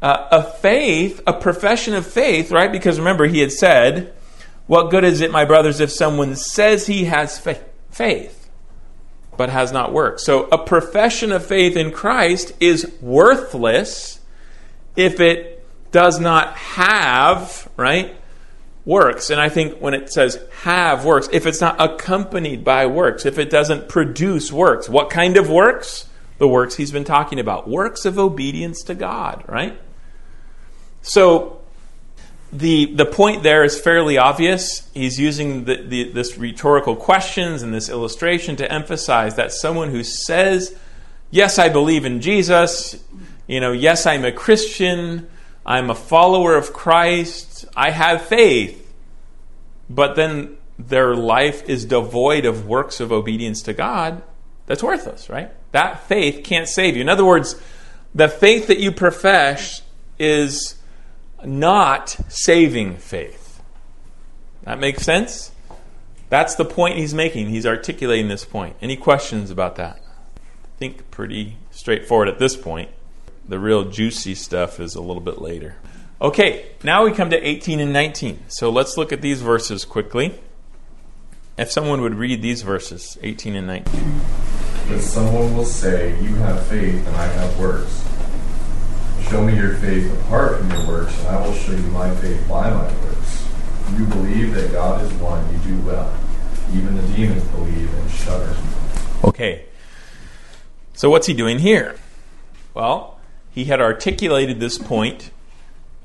[0.02, 2.71] uh, a faith, a profession of faith, right?
[2.71, 4.13] Because remember, he had said,
[4.69, 8.51] what good is it, my brothers, if someone says he has faith,
[9.36, 10.23] but has not works?
[10.23, 14.19] So a profession of faith in Christ is worthless
[14.95, 18.15] if it does not have, right,
[18.86, 19.32] works.
[19.32, 23.39] And I think when it says have works, if it's not accompanied by works, if
[23.39, 26.08] it doesn't produce works, what kind of works?
[26.38, 29.82] The works he's been talking about works of obedience to God, right?
[31.01, 31.59] So
[32.52, 34.90] the, the point there is fairly obvious.
[34.94, 40.04] He's using the, the, this rhetorical questions and this illustration to emphasize that someone who
[40.04, 40.76] says,
[41.32, 43.04] Yes, I believe in Jesus,
[43.46, 45.30] you know, yes, I'm a Christian,
[45.64, 48.92] I'm a follower of Christ, I have faith,
[49.88, 54.24] but then their life is devoid of works of obedience to God,
[54.66, 55.52] that's worthless, right?
[55.72, 57.02] That faith can't save you.
[57.02, 57.62] In other words,
[58.16, 59.84] the faith that you profess
[60.18, 60.79] is
[61.45, 63.62] not saving faith.
[64.63, 65.52] That makes sense?
[66.30, 67.49] That's the point he's making.
[67.49, 68.75] He's articulating this point.
[68.82, 69.99] Any questions about that?
[69.99, 72.89] I think pretty straightforward at this point.
[73.47, 75.75] The real juicy stuff is a little bit later.
[76.21, 78.43] Okay, now we come to 18 and 19.
[78.47, 80.39] So let's look at these verses quickly.
[81.58, 84.21] If someone would read these verses, 18 and 19.
[84.88, 88.09] But someone will say, You have faith, and I have works.
[89.30, 92.48] Show me your faith apart from your works, and I will show you my faith
[92.50, 93.48] by my works.
[93.96, 96.12] You believe that God is one, you do well.
[96.74, 98.56] Even the demons believe and shudder.
[99.24, 99.65] Okay.
[100.94, 101.96] So what's he doing here?
[102.74, 103.20] Well,
[103.52, 105.30] he had articulated this point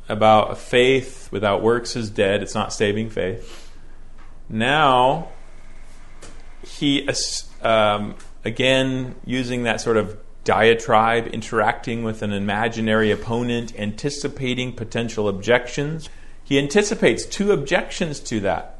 [0.06, 3.72] about faith without works is dead, it's not saving faith.
[4.50, 5.28] Now,
[6.62, 7.08] he,
[7.62, 16.08] um, again, using that sort of diatribe, interacting with an imaginary opponent, anticipating potential objections.
[16.42, 18.78] He anticipates two objections to that.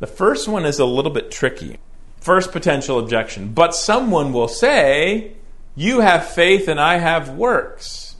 [0.00, 1.78] The first one is a little bit tricky.
[2.20, 5.34] First potential objection, but someone will say,
[5.76, 8.16] You have faith and I have works.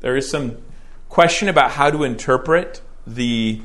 [0.00, 0.58] There is some
[1.08, 3.62] question about how to interpret the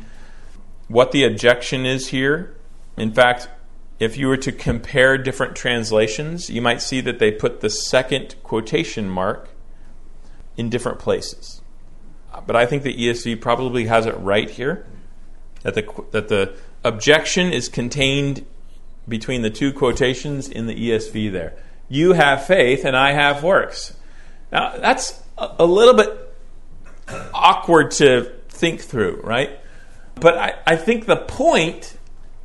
[0.87, 2.55] what the objection is here.
[2.97, 3.49] In fact,
[3.99, 8.35] if you were to compare different translations, you might see that they put the second
[8.43, 9.49] quotation mark
[10.55, 11.61] in different places.
[12.45, 14.85] But I think the ESV probably has it right here
[15.63, 18.45] that the, that the objection is contained
[19.07, 21.55] between the two quotations in the ESV there.
[21.89, 23.97] You have faith and I have works.
[24.51, 26.35] Now, that's a little bit
[27.33, 29.59] awkward to think through, right?
[30.15, 31.97] But I, I think the point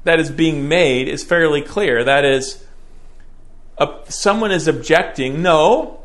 [0.04, 2.04] that is being made is fairly clear.
[2.04, 2.64] That is,
[4.08, 6.00] someone is objecting, no,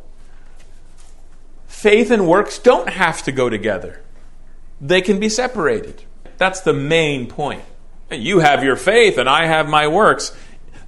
[1.67, 4.01] faith and works don't have to go together,
[4.81, 6.03] they can be separated.
[6.38, 7.63] That's the main point.
[8.09, 10.35] You have your faith, and I have my works.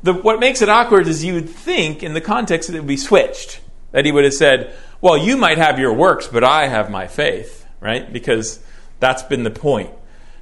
[0.01, 2.87] The, what makes it awkward is you would think, in the context, that it would
[2.87, 3.59] be switched.
[3.91, 7.07] That he would have said, Well, you might have your works, but I have my
[7.07, 8.11] faith, right?
[8.11, 8.63] Because
[9.01, 9.91] that's been the point.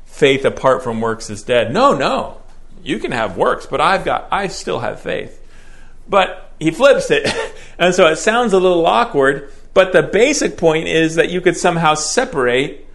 [0.06, 1.74] Faith apart from works is dead.
[1.74, 2.39] No, no
[2.84, 5.42] you can have works, but I've got, I still have faith.
[6.08, 7.28] But he flips it.
[7.80, 11.58] and so it sounds a little awkward, but the basic point is that you could
[11.58, 12.88] somehow separate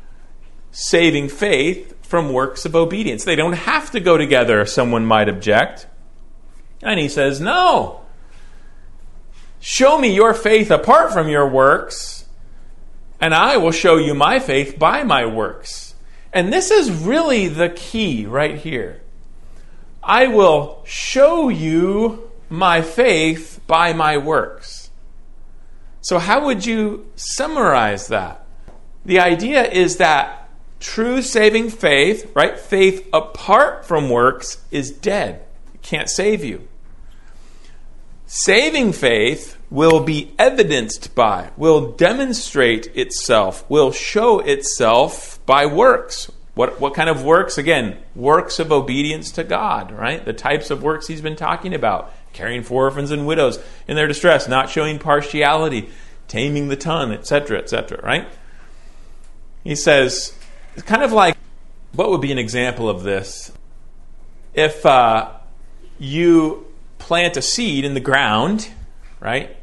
[0.71, 3.25] saving faith from works of obedience.
[3.25, 5.87] They don't have to go together, someone might object.
[6.83, 8.03] And he says, No.
[9.61, 12.27] Show me your faith apart from your works,
[13.19, 15.95] and I will show you my faith by my works.
[16.35, 19.01] And this is really the key right here.
[20.05, 24.91] I will show you my faith by my works.
[26.01, 28.47] So, how would you summarize that?
[29.05, 32.59] The idea is that true saving faith, right?
[32.59, 35.43] Faith apart from works is dead.
[35.73, 36.69] It can't save you.
[38.27, 46.31] Saving faith will be evidenced by, will demonstrate itself, will show itself by works.
[46.55, 47.59] What, what kind of works?
[47.59, 50.25] Again, works of obedience to God, right?
[50.25, 54.07] The types of works he's been talking about caring for orphans and widows in their
[54.07, 55.91] distress, not showing partiality,
[56.29, 58.29] taming the tongue, etc., etc., right?
[59.65, 60.37] He says,
[60.75, 61.37] it's kind of like
[61.95, 63.53] what would be an example of this?
[64.53, 65.31] If uh,
[65.99, 66.67] you
[66.99, 68.69] plant a seed in the ground,
[69.21, 69.57] right?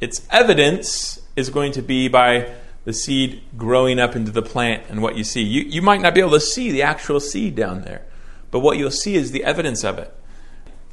[0.00, 2.52] Its evidence is going to be by
[2.84, 5.42] the seed growing up into the plant and what you see.
[5.42, 8.04] You, you might not be able to see the actual seed down there,
[8.50, 10.12] but what you'll see is the evidence of it.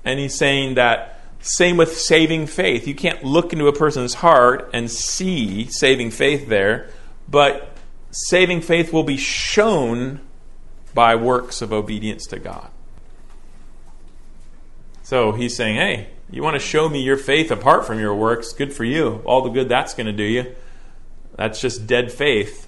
[0.05, 2.87] And he's saying that same with saving faith.
[2.87, 6.89] You can't look into a person's heart and see saving faith there,
[7.27, 7.75] but
[8.11, 10.19] saving faith will be shown
[10.93, 12.69] by works of obedience to God.
[15.03, 18.53] So he's saying, hey, you want to show me your faith apart from your works?
[18.53, 19.21] Good for you.
[19.25, 20.55] All the good that's going to do you.
[21.39, 22.67] That's just dead faith.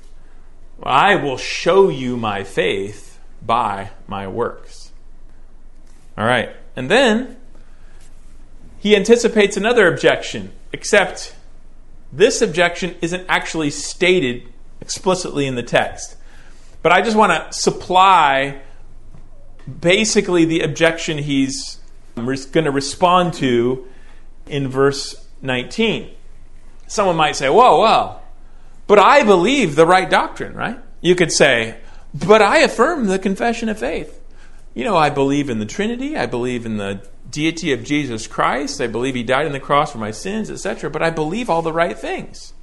[0.82, 4.94] I will show you my faith by my works.
[6.18, 6.56] All right.
[6.78, 7.36] And then
[8.80, 11.36] he anticipates another objection, except
[12.14, 14.48] this objection isn't actually stated
[14.80, 16.16] explicitly in the text.
[16.82, 18.62] But I just want to supply
[19.82, 21.78] basically the objection he's
[22.16, 23.86] going to respond to
[24.48, 26.10] in verse 19.
[26.88, 28.21] Someone might say, Whoa, whoa,
[28.88, 30.80] but I believe the right doctrine, right?
[31.02, 31.78] You could say,
[32.14, 34.22] But I affirm the confession of faith.
[34.74, 38.82] You know, I believe in the Trinity, I believe in the deity of Jesus Christ,
[38.82, 41.62] I believe he died on the cross for my sins, etc., but I believe all
[41.62, 42.54] the right things.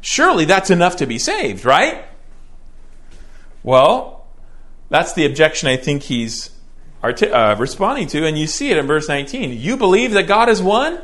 [0.00, 2.04] Surely that's enough to be saved, right?
[3.62, 4.26] Well,
[4.90, 6.50] that's the objection I think he's
[7.02, 9.58] uh, responding to, and you see it in verse 19.
[9.58, 11.00] You believe that God is one?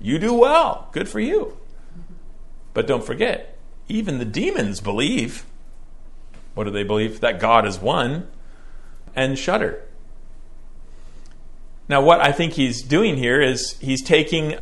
[0.00, 0.88] You do well.
[0.92, 1.56] Good for you.
[2.74, 3.56] But don't forget,
[3.88, 5.46] even the demons believe.
[6.54, 7.20] What do they believe?
[7.20, 8.28] That God is one
[9.16, 9.82] and shudder.
[11.88, 14.58] Now, what I think he's doing here is he's taking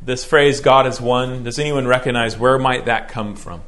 [0.00, 1.44] this phrase, God is one.
[1.44, 3.62] Does anyone recognize where might that come from?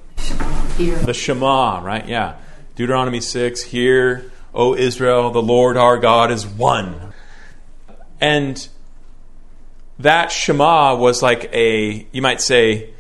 [0.76, 0.96] Here.
[0.96, 2.06] The Shema, right?
[2.06, 2.36] Yeah.
[2.74, 7.12] Deuteronomy 6, Hear, O Israel, the Lord our God is one.
[8.20, 8.68] And
[9.98, 12.93] that Shema was like a, you might say,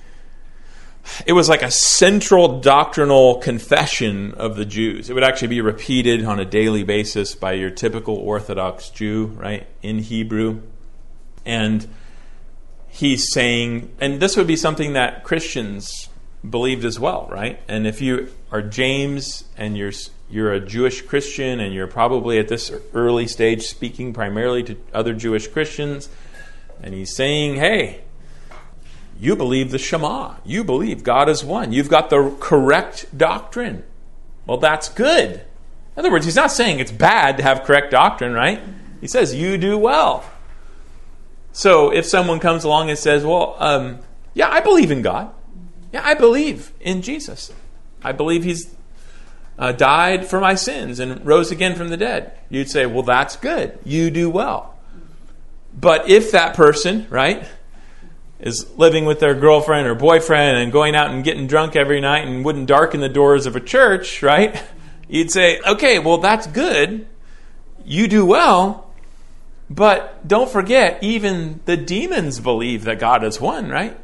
[1.26, 5.10] it was like a central doctrinal confession of the Jews.
[5.10, 9.66] It would actually be repeated on a daily basis by your typical Orthodox Jew, right,
[9.82, 10.62] in Hebrew.
[11.44, 11.86] And
[12.88, 16.08] he's saying, and this would be something that Christians
[16.48, 17.60] believed as well, right?
[17.68, 19.92] And if you are James and you're
[20.30, 25.12] you're a Jewish Christian and you're probably at this early stage speaking primarily to other
[25.12, 26.08] Jewish Christians,
[26.82, 28.03] and he's saying, "Hey,
[29.18, 30.34] you believe the Shema.
[30.44, 31.72] You believe God is one.
[31.72, 33.84] You've got the correct doctrine.
[34.46, 35.32] Well, that's good.
[35.32, 38.60] In other words, he's not saying it's bad to have correct doctrine, right?
[39.00, 40.24] He says, you do well.
[41.52, 44.00] So if someone comes along and says, well, um,
[44.34, 45.32] yeah, I believe in God.
[45.92, 47.52] Yeah, I believe in Jesus.
[48.02, 48.74] I believe he's
[49.56, 52.32] uh, died for my sins and rose again from the dead.
[52.50, 53.78] You'd say, well, that's good.
[53.84, 54.74] You do well.
[55.72, 57.46] But if that person, right,
[58.40, 62.26] is living with their girlfriend or boyfriend and going out and getting drunk every night
[62.26, 64.62] and wouldn't darken the doors of a church, right?
[65.08, 67.06] You'd say, okay, well, that's good.
[67.84, 68.90] You do well.
[69.70, 73.98] But don't forget, even the demons believe that God is one, right?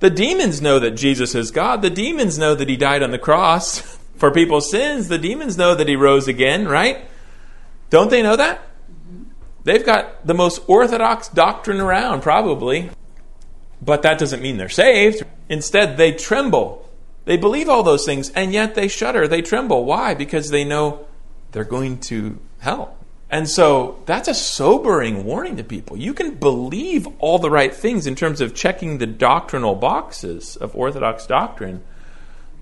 [0.00, 1.82] The demons know that Jesus is God.
[1.82, 3.80] The demons know that He died on the cross
[4.16, 5.08] for people's sins.
[5.08, 7.06] The demons know that He rose again, right?
[7.90, 8.60] Don't they know that?
[9.64, 12.90] They've got the most orthodox doctrine around, probably.
[13.84, 15.24] But that doesn't mean they're saved.
[15.48, 16.88] Instead, they tremble.
[17.24, 19.26] They believe all those things, and yet they shudder.
[19.26, 19.84] They tremble.
[19.84, 20.14] Why?
[20.14, 21.06] Because they know
[21.52, 22.96] they're going to hell.
[23.30, 25.96] And so that's a sobering warning to people.
[25.96, 30.76] You can believe all the right things in terms of checking the doctrinal boxes of
[30.76, 31.82] Orthodox doctrine,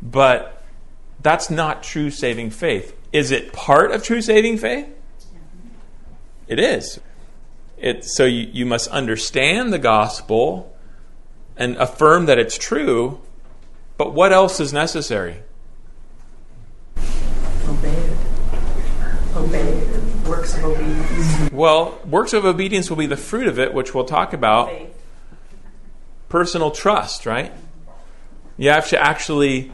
[0.00, 0.64] but
[1.20, 2.96] that's not true saving faith.
[3.12, 4.86] Is it part of true saving faith?
[6.48, 7.00] It is.
[7.76, 10.71] It, so you, you must understand the gospel
[11.56, 13.20] and affirm that it's true,
[13.96, 15.36] but what else is necessary?
[17.66, 18.18] Obey it.
[19.36, 20.28] Obey it.
[20.28, 21.50] Works of obedience.
[21.52, 24.68] Well, works of obedience will be the fruit of it, which we'll talk about.
[24.68, 24.88] Faith.
[26.28, 27.52] Personal trust, right?
[28.56, 29.72] You have to actually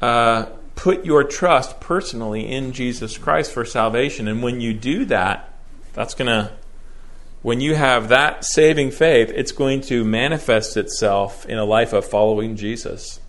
[0.00, 0.46] uh,
[0.76, 4.28] put your trust personally in Jesus Christ for salvation.
[4.28, 5.52] And when you do that,
[5.92, 6.52] that's going to
[7.46, 12.04] when you have that saving faith, it's going to manifest itself in a life of
[12.04, 13.20] following Jesus.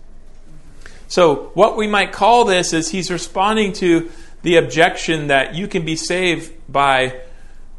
[1.06, 4.10] So, what we might call this is he's responding to
[4.42, 7.20] the objection that you can be saved by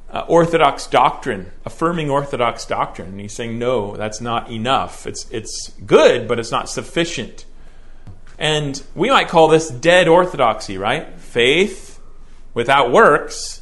[0.10, 3.10] uh, orthodox doctrine, affirming orthodox doctrine.
[3.10, 5.06] And he's saying, no, that's not enough.
[5.06, 7.44] It's, it's good, but it's not sufficient.
[8.38, 11.20] And we might call this dead orthodoxy, right?
[11.20, 12.00] Faith
[12.54, 13.62] without works,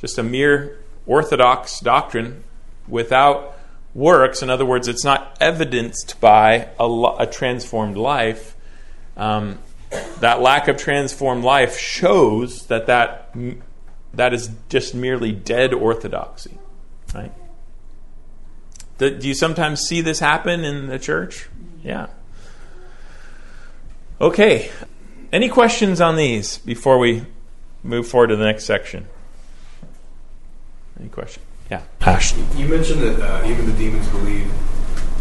[0.00, 2.44] just a mere orthodox doctrine
[2.88, 3.56] without
[3.94, 8.54] works, in other words, it's not evidenced by a, a transformed life,
[9.16, 9.58] um,
[10.20, 13.34] that lack of transformed life shows that, that
[14.16, 16.58] that is just merely dead orthodoxy.
[17.14, 17.32] Right?
[18.98, 21.48] Do, do you sometimes see this happen in the church?
[21.82, 22.08] Yeah.
[24.20, 24.70] Okay.
[25.32, 27.26] Any questions on these before we
[27.82, 29.06] move forward to the next section?
[30.98, 31.42] Any question?
[31.70, 31.82] Yeah.
[32.00, 32.34] Ash.
[32.56, 34.50] You mentioned that uh, even the demons believe,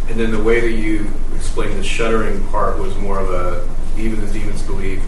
[0.09, 3.67] and then the way that you explained the shuddering part was more of a
[3.99, 5.03] even the demons believe.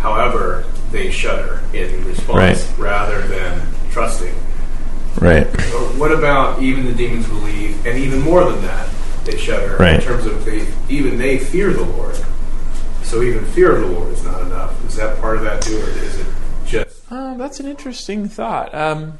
[0.00, 2.78] However, they shudder in response Right.
[2.78, 4.34] rather than trusting.
[5.20, 5.46] Right.
[5.72, 8.88] Or what about even the demons believe, and even more than that,
[9.24, 9.94] they shudder Right.
[9.94, 12.16] in terms of they even they fear the Lord.
[13.02, 14.72] So even fear of the Lord is not enough.
[14.86, 16.26] Is that part of that too, or is it
[16.66, 18.74] just Um, that's an interesting thought.
[18.74, 19.18] Um,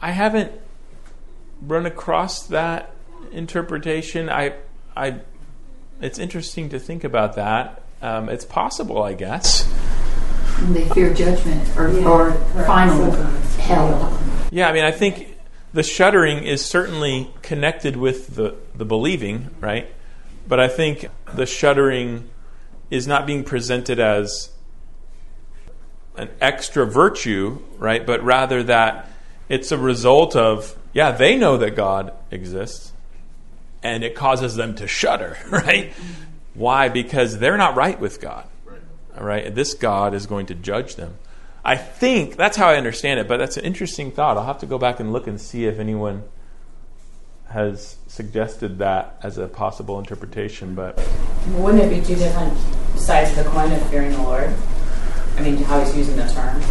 [0.00, 0.52] I haven't
[1.62, 2.94] run across that
[3.32, 4.30] interpretation.
[4.30, 4.54] I,
[4.96, 5.20] I,
[6.00, 7.82] it's interesting to think about that.
[8.00, 9.70] Um, it's possible, I guess.
[10.58, 12.32] And they fear judgment or, or
[12.64, 13.10] final
[13.60, 14.18] hell.
[14.50, 15.36] Yeah, I mean, I think
[15.72, 19.92] the shuddering is certainly connected with the, the believing, right?
[20.48, 22.28] But I think the shuddering
[22.90, 24.50] is not being presented as
[26.16, 28.04] an extra virtue, right?
[28.04, 29.09] But rather that
[29.50, 32.92] it's a result of, yeah, they know that God exists,
[33.82, 35.92] and it causes them to shudder, right?
[36.54, 36.88] Why?
[36.88, 38.46] Because they're not right with God.
[39.18, 41.18] All right, this God is going to judge them.
[41.64, 44.38] I think that's how I understand it, but that's an interesting thought.
[44.38, 46.22] I'll have to go back and look and see if anyone
[47.48, 50.76] has suggested that as a possible interpretation.
[50.76, 50.96] But
[51.48, 52.56] Wouldn't it be two different
[52.96, 54.54] sides of the coin of fearing the Lord?
[55.36, 56.62] I mean, how he's using the term.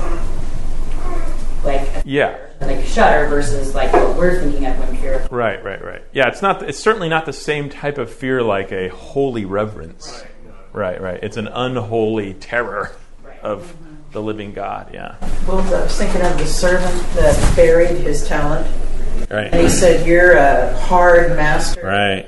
[1.77, 5.27] Like, yeah, like shudder versus like what we're thinking of when fear.
[5.31, 6.01] right, right, right.
[6.13, 6.67] Yeah, it's not.
[6.67, 10.23] It's certainly not the same type of fear like a holy reverence.
[10.73, 11.19] Right, right.
[11.23, 12.95] It's an unholy terror
[13.41, 13.75] of
[14.11, 14.91] the living God.
[14.93, 15.15] Yeah,
[15.47, 18.67] Well, I was thinking of the servant that buried his talent.
[19.29, 19.47] Right.
[19.51, 22.25] And he said, You're a hard master, right.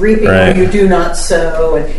[0.00, 0.56] reaping Right.
[0.56, 1.76] where you do not sow.
[1.76, 1.94] And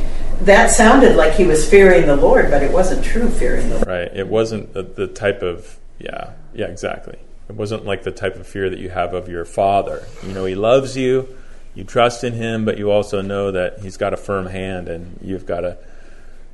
[0.46, 3.88] that sounded like he was fearing the Lord, but it wasn't true fearing the Lord.
[3.88, 4.12] Right.
[4.14, 7.18] It wasn't the, the type of yeah, yeah, exactly.
[7.48, 10.04] It wasn't like the type of fear that you have of your father.
[10.24, 11.38] You know, he loves you,
[11.76, 15.20] you trust in him, but you also know that he's got a firm hand, and
[15.22, 15.78] you've got to,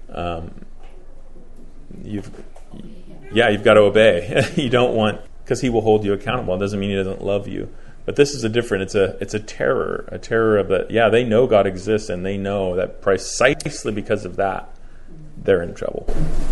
[0.10, 0.66] um,
[2.04, 2.30] you've,
[3.32, 4.52] yeah, you've got to obey.
[4.56, 6.56] you don't want because he will hold you accountable.
[6.56, 7.70] It doesn't mean he doesn't love you.
[8.06, 8.84] But this is a different.
[8.84, 10.90] It's a it's a terror, a terror of that.
[10.90, 14.70] Yeah, they know God exists, and they know that precisely because of that,
[15.38, 16.08] they're in trouble.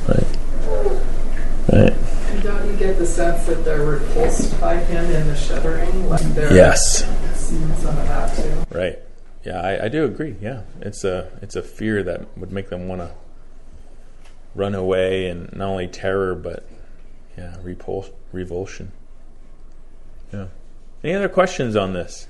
[0.08, 0.38] Right.
[1.72, 2.19] Right.
[2.40, 6.08] And don't you get the sense that they're repulsed by him in the shuddering?
[6.08, 7.00] Like they're Yes.
[7.36, 7.62] some
[7.98, 8.64] of that too.
[8.78, 8.98] Right.
[9.44, 10.38] Yeah, I, I do agree.
[10.40, 13.12] Yeah, it's a it's a fear that would make them want to
[14.56, 16.66] run away, and not only terror, but
[17.38, 18.94] yeah, repulse, revulsion.
[20.32, 20.46] Yeah.
[21.04, 22.30] Any other questions on this?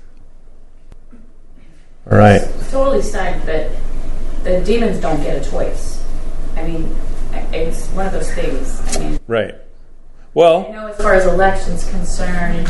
[2.10, 2.40] All right.
[2.72, 3.70] Totally side, but
[4.42, 6.02] the demons don't get a choice.
[6.56, 6.96] I mean,
[7.52, 8.96] it's one of those things.
[8.96, 9.54] I mean, Right.
[10.30, 12.68] I Well, know as far as elections concerned,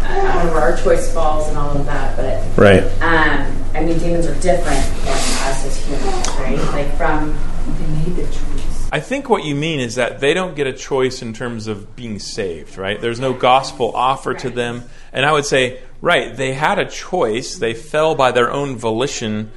[0.00, 2.82] uh, where our choice falls and all of that, but right.
[3.00, 5.14] um, I mean, demons are different than
[5.46, 6.58] us as humans, right?
[6.72, 7.32] Like from
[7.78, 8.88] They made their choice.
[8.90, 11.94] I think what you mean is that they don't get a choice in terms of
[11.94, 13.00] being saved, right?
[13.00, 14.82] There's no gospel offer to them.
[15.12, 17.54] And I would say, right, they had a choice.
[17.56, 19.52] They fell by their own volition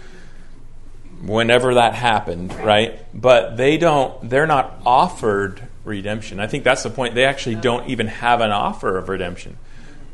[1.21, 2.99] whenever that happened, right?
[3.13, 6.39] But they don't, they're not offered redemption.
[6.39, 7.15] I think that's the point.
[7.15, 9.57] They actually don't even have an offer of redemption.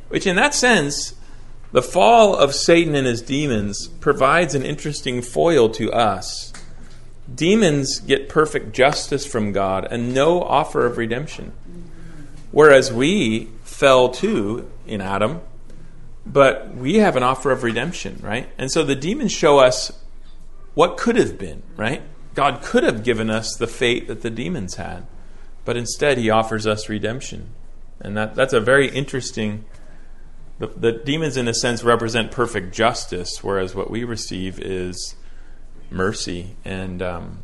[0.10, 1.16] Which, in that sense,
[1.72, 6.54] the fall of Satan and his demons provides an interesting foil to us
[7.34, 11.54] demons get perfect justice from God and no offer of redemption.
[12.52, 15.42] Whereas we fell too in Adam,
[16.26, 18.50] but we have an offer of redemption, right?
[18.58, 19.92] And so the demons show us
[20.78, 22.04] what could have been, right?
[22.36, 25.08] God could have given us the fate that the demons had,
[25.66, 27.50] but instead he offers us redemption.
[28.00, 29.66] And that, that's a very interesting.
[30.60, 35.16] The, the demons, in a sense, represent perfect justice, whereas what we receive is
[35.90, 37.40] mercy and um,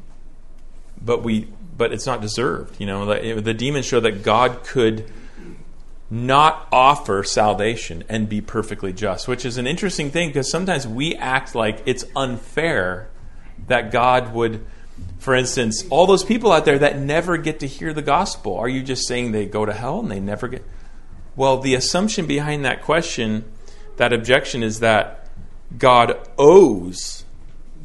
[1.01, 5.09] but we but it's not deserved you know the, the demons show that god could
[6.09, 11.15] not offer salvation and be perfectly just which is an interesting thing because sometimes we
[11.15, 13.09] act like it's unfair
[13.67, 14.65] that god would
[15.19, 18.69] for instance all those people out there that never get to hear the gospel are
[18.69, 20.63] you just saying they go to hell and they never get
[21.35, 23.43] well the assumption behind that question
[23.97, 25.27] that objection is that
[25.77, 27.23] god owes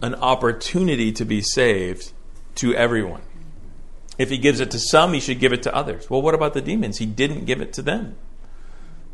[0.02, 2.12] an opportunity to be saved
[2.56, 3.22] to everyone.
[4.16, 6.10] If he gives it to some, he should give it to others.
[6.10, 6.98] Well, what about the demons?
[6.98, 8.16] He didn't give it to them.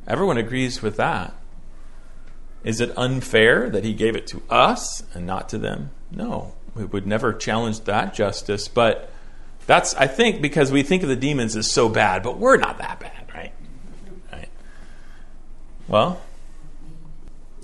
[0.06, 1.34] Everyone agrees with that.
[2.62, 5.90] Is it unfair that he gave it to us and not to them?
[6.14, 6.54] No.
[6.74, 9.10] We would never challenge that justice, but
[9.66, 12.78] that's I think because we think of the demons as so bad, but we're not
[12.78, 13.52] that bad, right?
[14.32, 14.48] Right.
[15.88, 16.20] Well,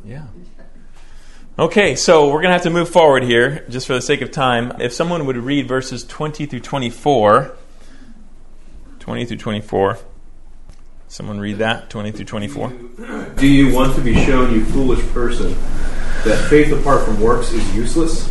[0.04, 0.26] yeah.
[1.58, 4.30] Okay, so we're going to have to move forward here just for the sake of
[4.30, 4.80] time.
[4.80, 7.54] If someone would read verses 20 through 24,
[8.98, 9.98] 20 through 24.
[11.08, 12.68] Someone read that, 20 through 24.
[13.36, 15.52] Do you want to be shown, you foolish person,
[16.24, 18.30] that faith apart from works is useless?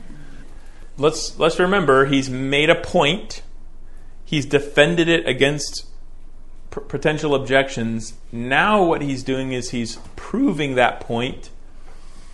[0.97, 3.41] Let's let's remember he's made a point.
[4.25, 5.87] He's defended it against
[6.69, 8.13] p- potential objections.
[8.31, 11.49] Now what he's doing is he's proving that point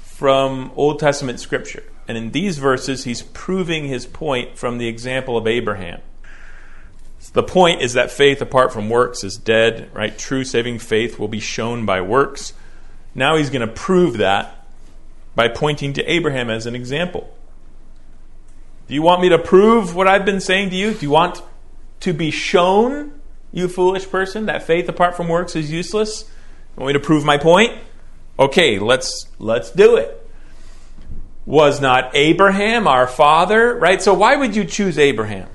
[0.01, 1.83] from Old Testament scripture.
[2.07, 6.01] And in these verses he's proving his point from the example of Abraham.
[7.33, 10.17] The point is that faith apart from works is dead, right?
[10.17, 12.53] True saving faith will be shown by works.
[13.13, 14.65] Now he's going to prove that
[15.35, 17.33] by pointing to Abraham as an example.
[18.87, 20.93] Do you want me to prove what I've been saying to you?
[20.93, 21.41] Do you want
[22.01, 23.19] to be shown,
[23.51, 26.23] you foolish person, that faith apart from works is useless?
[26.77, 27.73] You want me to prove my point?
[28.39, 30.13] Okay, let's let's do it.
[31.45, 34.01] Was not Abraham our father, right?
[34.01, 35.49] So why would you choose Abraham?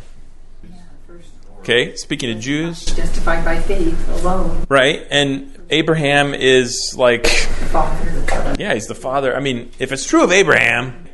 [1.61, 4.67] Okay, speaking of Jews, Justified by faith alone.
[4.69, 5.07] right?
[5.13, 7.29] And Abraham is like, The
[7.71, 8.57] Father.
[8.59, 9.37] yeah, he's the father.
[9.37, 11.07] I mean, if it's true of Abraham,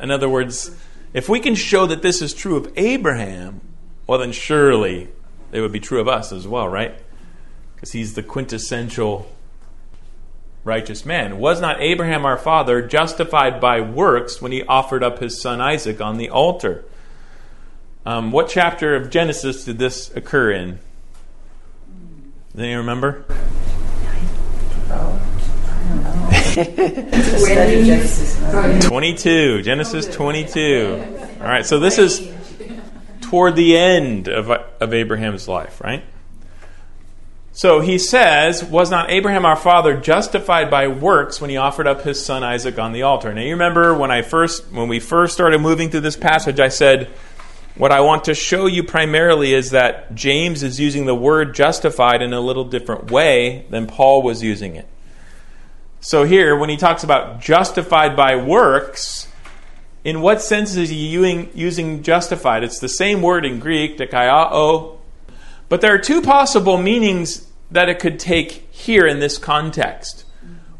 [0.00, 0.74] in other words,
[1.12, 3.60] if we can show that this is true of Abraham,
[4.06, 5.08] well, then surely
[5.52, 6.98] it would be true of us as well, right?
[7.74, 9.30] Because he's the quintessential
[10.64, 11.38] righteous man.
[11.38, 16.00] Was not Abraham our father justified by works when he offered up his son Isaac
[16.00, 16.84] on the altar?
[18.06, 20.78] Um, what chapter of Genesis did this occur in?
[22.52, 23.24] Does anyone remember?
[26.52, 28.86] Study Genesis.
[28.86, 29.62] 22.
[29.62, 31.18] Genesis 22.
[31.40, 32.30] All right, so this is
[33.22, 36.04] toward the end of, of Abraham's life, right?
[37.52, 42.02] So he says, Was not Abraham our father justified by works when he offered up
[42.02, 43.32] his son Isaac on the altar?
[43.32, 46.68] Now you remember when I first when we first started moving through this passage, I
[46.68, 47.08] said
[47.76, 52.20] what I want to show you primarily is that James is using the word justified
[52.20, 54.86] in a little different way than Paul was using it.
[56.04, 59.28] So here, when he talks about justified by works,
[60.02, 62.64] in what sense is he using, justified?
[62.64, 64.98] It's the same word in Greek, dikaiao,
[65.68, 70.24] but there are two possible meanings that it could take here in this context.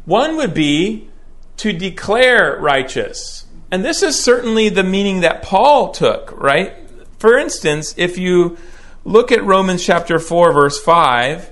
[0.03, 1.07] One would be
[1.55, 3.45] to declare righteous.
[3.71, 6.73] And this is certainly the meaning that Paul took, right?
[7.17, 8.57] For instance, if you
[9.05, 11.49] look at Romans chapter 4, verse 5,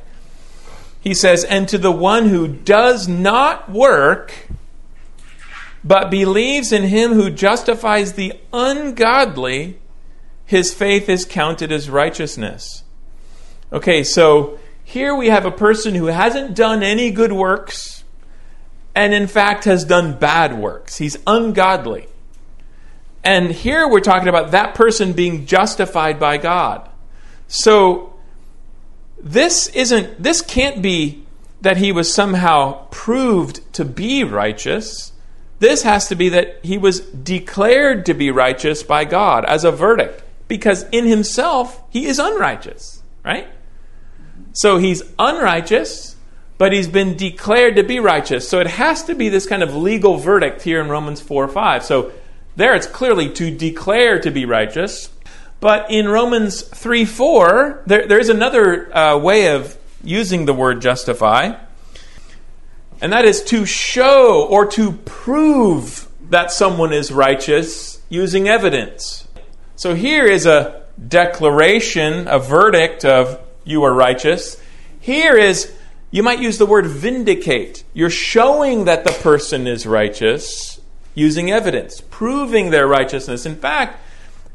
[1.02, 4.47] he says, And to the one who does not work,
[5.84, 9.80] but believes in him who justifies the ungodly,
[10.45, 12.84] his faith is counted as righteousness.
[13.74, 18.04] Okay, so here we have a person who hasn't done any good works
[18.93, 20.97] and in fact has done bad works.
[20.97, 22.08] He's ungodly.
[23.24, 26.89] And here we're talking about that person being justified by God.
[27.47, 28.11] So
[29.24, 31.24] this isn't this can't be
[31.61, 35.13] that he was somehow proved to be righteous.
[35.59, 39.72] This has to be that he was declared to be righteous by God as a
[39.72, 43.47] verdict because in himself he is unrighteous, right?
[44.53, 46.15] So he's unrighteous,
[46.57, 48.49] but he's been declared to be righteous.
[48.49, 51.86] So it has to be this kind of legal verdict here in Romans 4 5.
[51.86, 52.11] So
[52.55, 55.09] there it's clearly to declare to be righteous.
[55.62, 61.55] But in Romans 3 4, there, there's another uh, way of using the word justify,
[62.99, 69.28] and that is to show or to prove that someone is righteous using evidence.
[69.76, 74.59] So here is a declaration, a verdict of you are righteous.
[74.99, 75.72] Here is,
[76.09, 77.84] you might use the word vindicate.
[77.93, 80.82] You're showing that the person is righteous
[81.14, 83.45] using evidence, proving their righteousness.
[83.45, 83.99] In fact,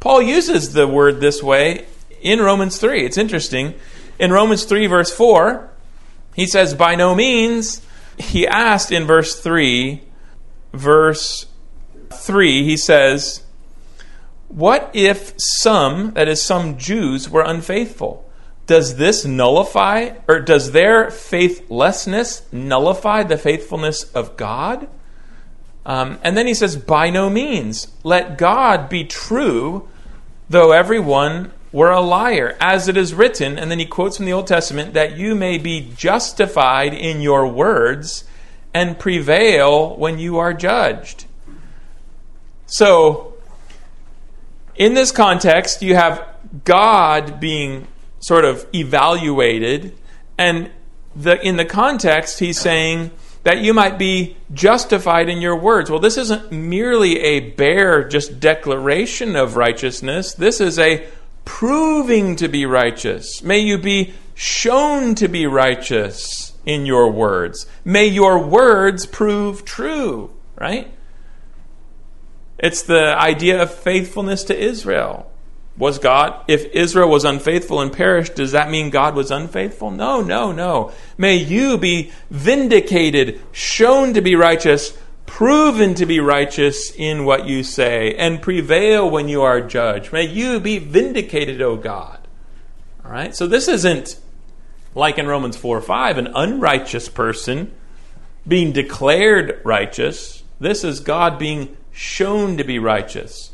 [0.00, 1.86] Paul uses the word this way
[2.20, 3.04] in Romans 3.
[3.04, 3.74] It's interesting.
[4.18, 5.70] In Romans 3, verse 4,
[6.34, 7.82] he says, By no means,
[8.18, 10.02] he asked in verse 3,
[10.72, 11.46] verse
[12.10, 13.42] 3, he says,
[14.48, 18.22] What if some, that is, some Jews, were unfaithful?
[18.66, 24.88] Does this nullify, or does their faithlessness nullify the faithfulness of God?
[25.86, 27.88] Um, and then he says, By no means.
[28.02, 29.88] Let God be true,
[30.50, 33.56] though everyone were a liar, as it is written.
[33.56, 37.46] And then he quotes from the Old Testament, that you may be justified in your
[37.46, 38.24] words
[38.74, 41.24] and prevail when you are judged.
[42.66, 43.34] So,
[44.74, 46.26] in this context, you have
[46.64, 47.86] God being
[48.18, 49.96] sort of evaluated,
[50.36, 50.70] and
[51.14, 53.12] the, in the context, he's saying
[53.46, 55.88] that you might be justified in your words.
[55.88, 61.06] Well, this isn't merely a bare just declaration of righteousness, this is a
[61.44, 63.44] proving to be righteous.
[63.44, 67.66] May you be shown to be righteous in your words.
[67.84, 70.92] May your words prove true, right?
[72.58, 75.30] It's the idea of faithfulness to Israel.
[75.78, 79.90] Was God, if Israel was unfaithful and perished, does that mean God was unfaithful?
[79.90, 80.92] No, no, no.
[81.18, 84.96] May you be vindicated, shown to be righteous,
[85.26, 90.12] proven to be righteous in what you say, and prevail when you are judged.
[90.12, 92.26] May you be vindicated, O God.
[93.04, 93.36] All right?
[93.36, 94.18] So this isn't
[94.94, 97.70] like in Romans 4 or 5, an unrighteous person
[98.48, 100.42] being declared righteous.
[100.58, 103.50] This is God being shown to be righteous.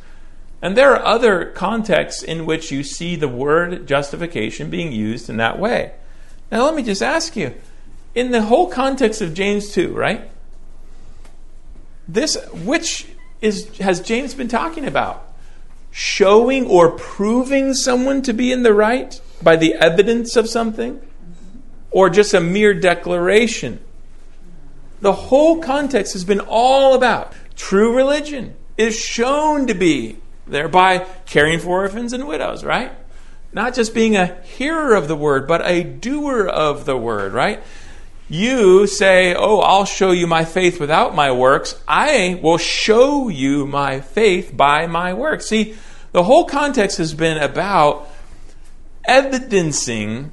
[0.63, 5.37] And there are other contexts in which you see the word justification being used in
[5.39, 5.93] that way.
[6.53, 7.55] Now, let me just ask you
[8.15, 10.31] in the whole context of James 2, right?
[12.07, 13.09] This, which
[13.41, 15.29] is, has James been talking about?
[15.91, 21.01] Showing or proving someone to be in the right by the evidence of something?
[21.91, 23.81] Or just a mere declaration?
[25.01, 30.22] The whole context has been all about true religion is shown to be
[30.53, 32.93] thereby caring for orphans and widows, right?
[33.53, 37.63] Not just being a hearer of the word, but a doer of the word, right?
[38.29, 41.79] You say, Oh, I'll show you my faith without my works.
[41.87, 45.47] I will show you my faith by my works.
[45.47, 45.75] See,
[46.13, 48.09] the whole context has been about
[49.05, 50.33] evidencing,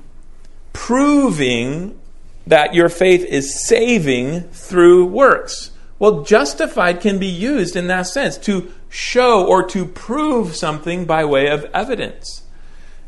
[0.71, 1.99] proving
[2.47, 5.71] that your faith is saving through works.
[5.99, 11.25] Well, justified can be used in that sense to show or to prove something by
[11.25, 12.43] way of evidence.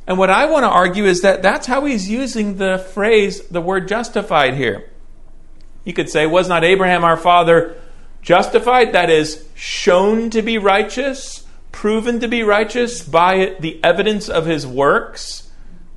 [0.06, 3.62] And what I want to argue is that that's how he's using the phrase, the
[3.62, 4.90] word justified here.
[5.86, 7.78] You could say, Was not Abraham our father
[8.22, 8.92] justified?
[8.92, 14.68] That is, shown to be righteous, proven to be righteous by the evidence of his
[14.68, 15.50] works.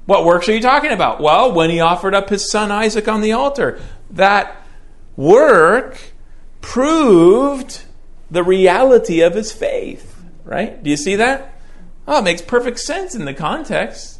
[0.06, 1.20] What works are you talking about?
[1.20, 3.80] Well, when he offered up his son Isaac on the altar,
[4.10, 4.64] that
[5.16, 6.13] work
[6.64, 7.82] proved
[8.30, 10.82] the reality of his faith, right?
[10.82, 11.60] Do you see that?
[12.08, 14.18] Oh, it makes perfect sense in the context.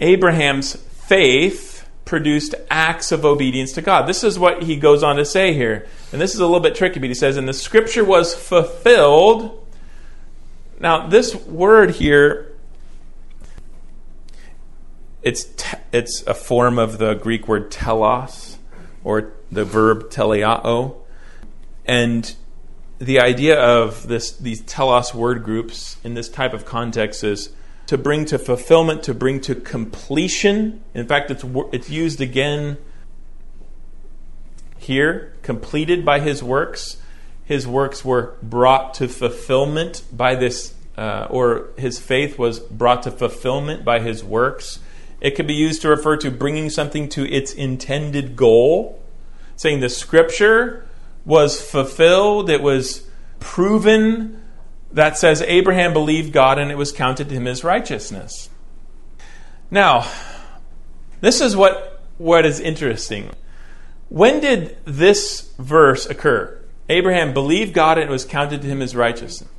[0.00, 4.06] Abraham's faith produced acts of obedience to God.
[4.06, 5.88] This is what he goes on to say here.
[6.12, 9.66] And this is a little bit tricky, but he says, And the scripture was fulfilled.
[10.78, 12.54] Now, this word here,
[15.20, 18.57] it's, te- it's a form of the Greek word telos,
[19.08, 20.94] or the verb teleao.
[21.86, 22.34] And
[22.98, 27.48] the idea of this, these telos word groups in this type of context is
[27.86, 30.82] to bring to fulfillment, to bring to completion.
[30.92, 31.42] In fact, it's,
[31.72, 32.76] it's used again
[34.76, 36.98] here, completed by his works.
[37.46, 43.10] His works were brought to fulfillment by this, uh, or his faith was brought to
[43.10, 44.80] fulfillment by his works.
[45.22, 48.97] It could be used to refer to bringing something to its intended goal,
[49.58, 50.86] saying the scripture
[51.26, 53.06] was fulfilled, it was
[53.40, 54.42] proven.
[54.90, 58.48] That says Abraham believed God and it was counted to him as righteousness.
[59.70, 60.10] Now,
[61.20, 63.30] this is what, what is interesting.
[64.08, 66.58] When did this verse occur?
[66.88, 69.50] Abraham believed God and it was counted to him as righteousness.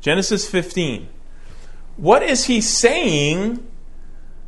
[0.00, 1.08] Genesis 15.
[1.96, 3.66] What is he saying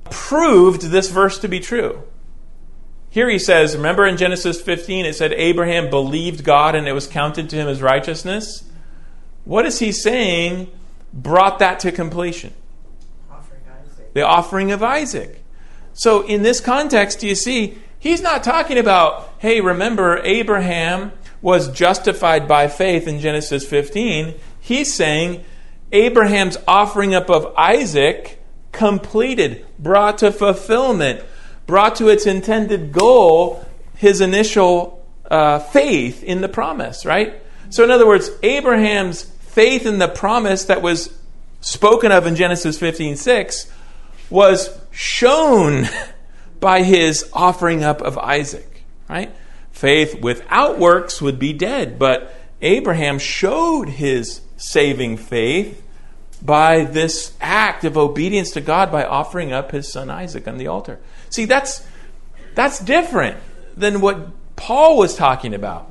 [0.08, 2.04] proved this verse to be true?
[3.14, 7.06] Here he says, remember in Genesis 15, it said Abraham believed God and it was
[7.06, 8.64] counted to him as righteousness.
[9.44, 10.66] What is he saying
[11.12, 12.52] brought that to completion?
[13.30, 13.60] Offering
[14.14, 15.44] the offering of Isaac.
[15.92, 22.48] So in this context, you see, he's not talking about, hey, remember, Abraham was justified
[22.48, 24.34] by faith in Genesis 15.
[24.58, 25.44] He's saying
[25.92, 28.42] Abraham's offering up of Isaac
[28.72, 31.24] completed, brought to fulfillment
[31.66, 33.64] brought to its intended goal
[33.96, 37.34] his initial uh, faith in the promise, right?
[37.70, 41.16] So, in other words, Abraham's faith in the promise that was
[41.60, 43.72] spoken of in Genesis 15 6
[44.30, 45.88] was shown
[46.60, 49.34] by his offering up of Isaac, right?
[49.74, 51.98] faith without works would be dead.
[51.98, 55.82] But Abraham showed his saving faith
[56.40, 60.68] by this act of obedience to God by offering up his son Isaac on the
[60.68, 61.00] altar.
[61.34, 61.84] See, that's
[62.54, 63.38] that's different
[63.76, 65.90] than what Paul was talking about.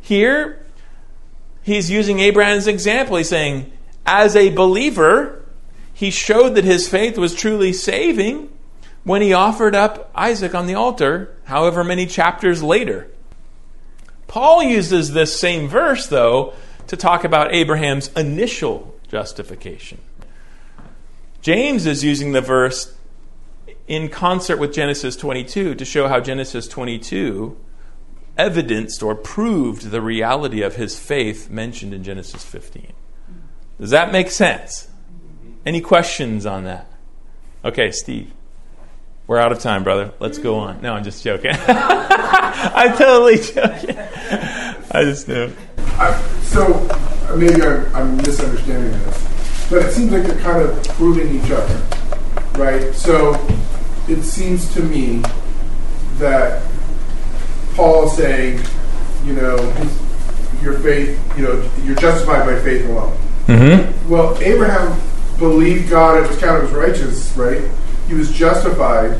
[0.00, 0.64] Here,
[1.64, 3.16] he's using Abraham's example.
[3.16, 3.72] He's saying,
[4.06, 5.44] as a believer,
[5.92, 8.48] he showed that his faith was truly saving
[9.02, 13.10] when he offered up Isaac on the altar, however many chapters later.
[14.28, 16.54] Paul uses this same verse, though,
[16.86, 19.98] to talk about Abraham's initial justification.
[21.42, 22.95] James is using the verse
[23.86, 27.56] in concert with Genesis 22 to show how Genesis 22
[28.36, 32.92] evidenced or proved the reality of his faith mentioned in Genesis 15.
[33.80, 34.88] Does that make sense?
[35.64, 36.90] Any questions on that?
[37.64, 38.32] Okay, Steve.
[39.26, 40.12] We're out of time, brother.
[40.20, 40.80] Let's go on.
[40.82, 41.50] No, I'm just joking.
[41.66, 43.96] I'm totally joking.
[43.98, 45.52] I just knew.
[45.78, 46.72] I, so
[47.36, 51.82] maybe I'm, I'm misunderstanding this, but it seems like they're kind of proving each other,
[52.56, 52.94] right?
[52.94, 53.34] So
[54.08, 55.22] it seems to me
[56.18, 56.62] that
[57.74, 58.60] Paul is saying,
[59.24, 59.56] you know,
[60.62, 63.16] your faith, you know, you're justified by faith alone.
[63.46, 64.08] Mm-hmm.
[64.08, 64.98] Well, Abraham
[65.38, 67.62] believed God; it was counted as righteous, right?
[68.08, 69.12] He was justified,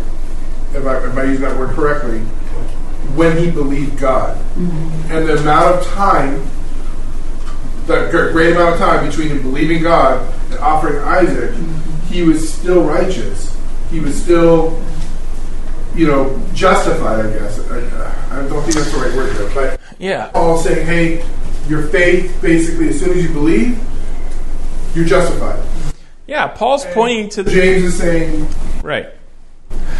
[0.73, 2.21] if I, if I use that word correctly,
[3.15, 4.39] when he believed God.
[4.57, 6.47] And the amount of time,
[7.87, 11.55] the great amount of time between him believing God and offering Isaac,
[12.09, 13.56] he was still righteous.
[13.91, 14.83] He was still,
[15.95, 17.59] you know, justified, I guess.
[17.71, 20.29] I, I don't think that's the right word here, but Yeah.
[20.29, 21.25] Paul saying, hey,
[21.69, 23.79] your faith, basically, as soon as you believe,
[24.95, 25.63] you're justified.
[26.27, 27.51] Yeah, Paul's pointing to the.
[27.51, 28.47] James is saying
[28.83, 29.09] Right.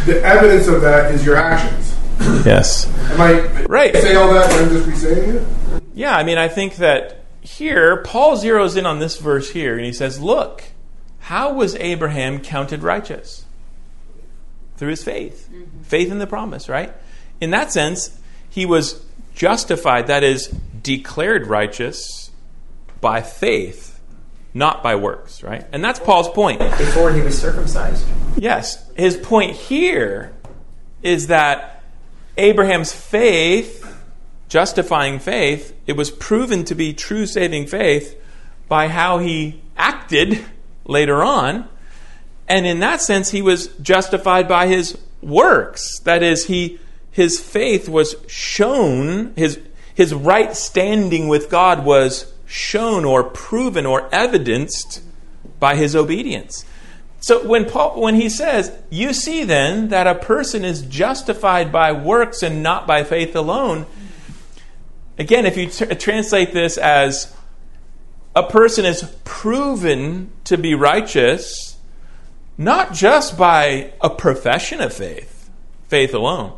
[0.05, 1.93] the evidence of that is your actions.
[2.45, 2.87] Yes.
[3.11, 3.95] Am I Right.
[3.95, 5.43] say all that and I'm just re-saying it?
[5.93, 9.85] Yeah, I mean, I think that here, Paul zeroes in on this verse here, and
[9.85, 10.63] he says, Look,
[11.19, 13.45] how was Abraham counted righteous?
[14.77, 15.49] Through his faith.
[15.83, 16.93] Faith in the promise, right?
[17.41, 18.19] In that sense,
[18.49, 19.03] he was
[19.35, 22.31] justified, that is, declared righteous
[23.01, 23.99] by faith,
[24.53, 25.65] not by works, right?
[25.71, 26.59] And that's Paul's point.
[26.59, 28.05] Before he was circumcised.
[28.37, 28.89] Yes.
[28.95, 30.33] His point here
[31.03, 31.83] is that
[32.37, 33.83] Abraham's faith,
[34.47, 38.19] justifying faith, it was proven to be true saving faith
[38.67, 40.43] by how he acted
[40.85, 41.67] later on.
[42.47, 45.99] And in that sense, he was justified by his works.
[45.99, 46.79] That is, he
[47.11, 49.59] his faith was shown, his
[49.95, 55.01] his right standing with God was shown or proven or evidenced
[55.59, 56.63] by his obedience.
[57.19, 61.91] So when Paul when he says, "You see then that a person is justified by
[61.91, 63.87] works and not by faith alone,"
[65.17, 67.33] again, if you tr- translate this as
[68.35, 71.76] a person is proven to be righteous
[72.57, 75.49] not just by a profession of faith,
[75.87, 76.57] faith alone,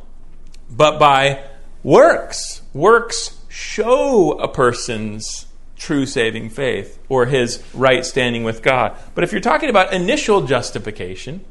[0.70, 1.44] but by
[1.84, 2.62] works.
[2.74, 5.46] Works show a person's
[5.76, 8.96] true saving faith or his right standing with God.
[9.16, 11.44] But if you're talking about initial justification,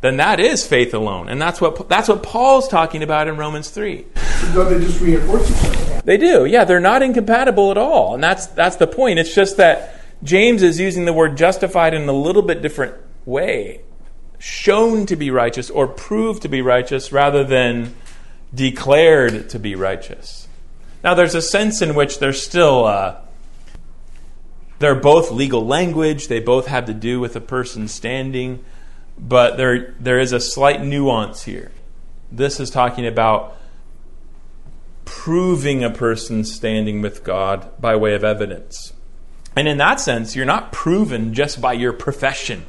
[0.00, 1.28] then that is faith alone.
[1.28, 4.06] And that's what that's what Paul's talking about in Romans 3.
[4.52, 6.02] So they just reinforce each other?
[6.02, 6.46] They do.
[6.46, 8.14] Yeah, they're not incompatible at all.
[8.14, 9.18] And that's that's the point.
[9.18, 12.94] It's just that James is using the word justified in a little bit different
[13.24, 13.80] way.
[14.38, 17.94] Shown to be righteous or proved to be righteous rather than
[18.54, 20.48] declared to be righteous.
[21.04, 23.16] Now, there's a sense in which they're still uh,
[24.80, 26.28] they're both legal language.
[26.28, 28.64] They both have to do with a person's standing,
[29.18, 31.70] but there there is a slight nuance here.
[32.32, 33.56] This is talking about
[35.04, 38.92] proving a person's standing with God by way of evidence.
[39.56, 42.64] And in that sense, you're not proven just by your profession,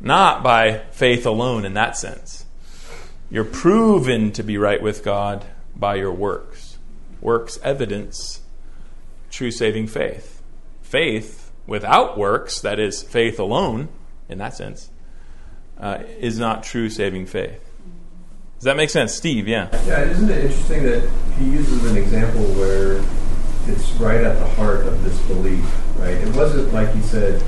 [0.00, 2.44] not by faith alone in that sense.
[3.30, 5.44] You're proven to be right with God
[5.76, 6.78] by your works.
[7.20, 8.40] Works evidence
[9.30, 10.42] true saving faith.
[10.82, 13.88] Faith without works, that is, faith alone,
[14.28, 14.90] in that sense,
[15.78, 17.64] uh, is not true saving faith.
[18.56, 19.14] Does that make sense?
[19.14, 19.68] Steve, yeah.
[19.86, 22.96] Yeah, isn't it interesting that he uses an example where
[23.72, 25.64] it's right at the heart of this belief,
[25.98, 26.14] right?
[26.14, 27.42] It wasn't like he said,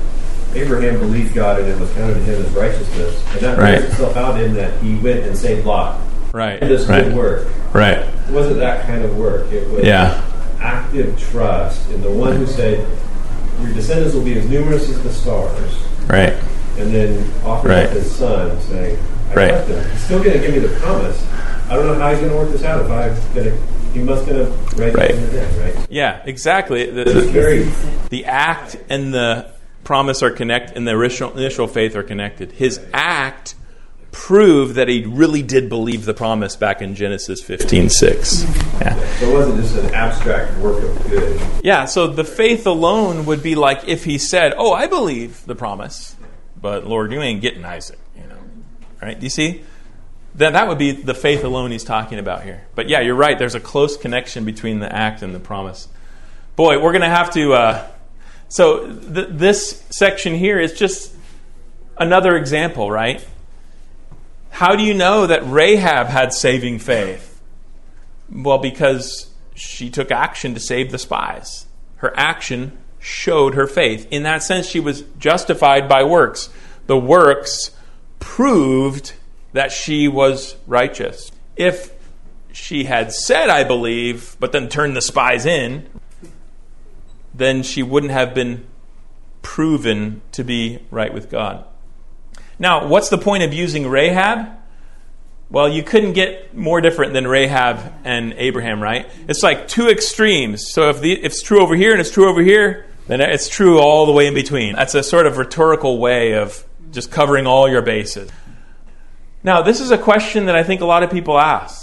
[0.55, 3.23] Abraham believed God and it was counted to him as righteousness.
[3.33, 3.79] And that Right.
[3.79, 5.99] bears itself out in that he went and saved Lot.
[6.33, 6.61] Right.
[6.61, 7.05] It does right.
[7.05, 7.47] good work.
[7.73, 7.97] Right.
[7.99, 9.51] It wasn't that kind of work.
[9.51, 10.21] It was Yeah.
[10.61, 12.85] active trust in the one who said,
[13.63, 15.51] Your descendants will be as numerous as the stars.
[16.07, 16.33] Right.
[16.79, 17.85] And then offered Right.
[17.85, 18.97] up his son, saying,
[19.31, 19.49] I Right.
[19.49, 19.83] trust him.
[19.91, 21.23] He's still going to give me the promise.
[21.69, 22.81] I don't know how he's going to work this out.
[22.81, 23.57] If I'm going to,
[23.93, 24.95] he must going to Right.
[24.97, 25.11] right.
[25.11, 25.75] it in, right?
[25.89, 26.89] Yeah, exactly.
[26.89, 27.67] The, It's very
[28.09, 29.45] the act and the
[29.83, 32.51] promise are connected, and the initial, initial faith are connected.
[32.53, 33.55] His act
[34.11, 38.43] proved that he really did believe the promise back in Genesis 15 6.
[38.43, 38.95] Yeah.
[39.17, 41.41] so it wasn't just an abstract work of good.
[41.63, 45.55] Yeah, so the faith alone would be like if he said, "Oh, I believe the
[45.55, 46.15] promise,
[46.59, 48.39] but Lord, you ain't getting Isaac," you know.
[49.01, 49.19] Right?
[49.19, 49.63] Do you see?
[50.33, 52.65] Then that would be the faith alone he's talking about here.
[52.73, 53.37] But yeah, you're right.
[53.37, 55.89] There's a close connection between the act and the promise.
[56.55, 57.53] Boy, we're going to have to.
[57.53, 57.87] Uh,
[58.51, 61.15] so th- this section here is just
[61.97, 63.25] another example, right?
[64.49, 67.41] How do you know that Rahab had saving faith?
[68.29, 71.65] Well, because she took action to save the spies.
[71.95, 74.05] Her action showed her faith.
[74.11, 76.49] In that sense, she was justified by works.
[76.87, 77.71] The works
[78.19, 79.13] proved
[79.53, 81.31] that she was righteous.
[81.55, 81.93] If
[82.51, 85.87] she had said, I believe, but then turned the spies in,
[87.33, 88.65] then she wouldn't have been
[89.41, 91.65] proven to be right with God.
[92.59, 94.47] Now, what's the point of using Rahab?
[95.49, 99.11] Well, you couldn't get more different than Rahab and Abraham, right?
[99.27, 100.71] It's like two extremes.
[100.71, 103.49] So if, the, if it's true over here and it's true over here, then it's
[103.49, 104.75] true all the way in between.
[104.75, 108.29] That's a sort of rhetorical way of just covering all your bases.
[109.43, 111.80] Now, this is a question that I think a lot of people ask.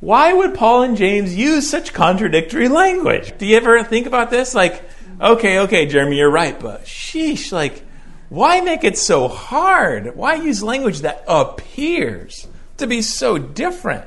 [0.00, 3.36] Why would Paul and James use such contradictory language?
[3.38, 4.54] Do you ever think about this?
[4.54, 4.82] Like,
[5.20, 7.82] okay, okay, Jeremy, you're right, but sheesh, like,
[8.28, 10.16] why make it so hard?
[10.16, 14.04] Why use language that appears to be so different?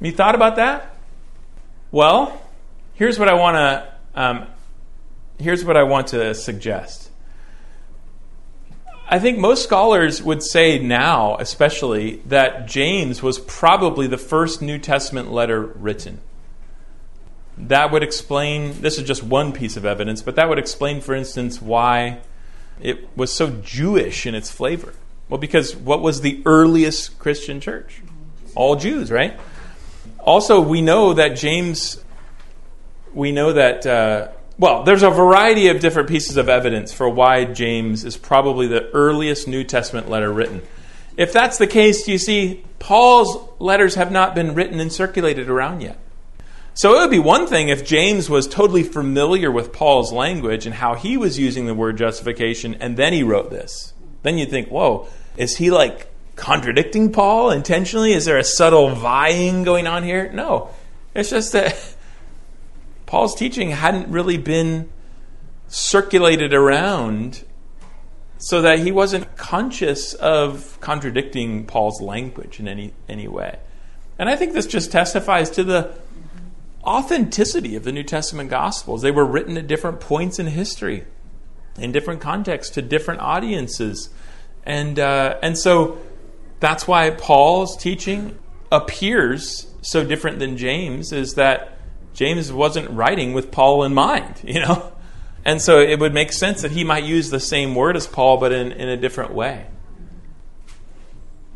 [0.00, 0.96] You thought about that?
[1.90, 2.40] Well,
[2.94, 4.46] here's what I want to um,
[5.38, 7.07] here's what I want to suggest.
[9.10, 14.78] I think most scholars would say now, especially, that James was probably the first New
[14.78, 16.20] Testament letter written.
[17.56, 21.14] That would explain, this is just one piece of evidence, but that would explain, for
[21.14, 22.18] instance, why
[22.82, 24.92] it was so Jewish in its flavor.
[25.30, 28.02] Well, because what was the earliest Christian church?
[28.54, 29.40] All Jews, right?
[30.18, 32.04] Also, we know that James,
[33.14, 34.28] we know that, uh,
[34.58, 38.90] well, there's a variety of different pieces of evidence for why James is probably the
[38.90, 40.62] earliest New Testament letter written.
[41.16, 45.80] If that's the case, you see, Paul's letters have not been written and circulated around
[45.80, 45.98] yet.
[46.74, 50.76] So it would be one thing if James was totally familiar with Paul's language and
[50.76, 53.92] how he was using the word justification, and then he wrote this.
[54.22, 58.12] Then you'd think, whoa, is he like contradicting Paul intentionally?
[58.12, 60.30] Is there a subtle vying going on here?
[60.32, 60.70] No.
[61.14, 61.76] It's just that
[63.08, 64.90] Paul's teaching hadn't really been
[65.66, 67.42] circulated around
[68.36, 73.60] so that he wasn't conscious of contradicting Paul's language in any, any way.
[74.18, 75.94] And I think this just testifies to the
[76.84, 79.00] authenticity of the New Testament Gospels.
[79.00, 81.06] They were written at different points in history,
[81.78, 84.10] in different contexts, to different audiences.
[84.64, 85.96] And, uh, and so
[86.60, 88.38] that's why Paul's teaching
[88.70, 91.77] appears so different than James, is that
[92.18, 94.92] James wasn't writing with Paul in mind, you know?
[95.44, 98.38] And so it would make sense that he might use the same word as Paul,
[98.38, 99.68] but in, in a different way.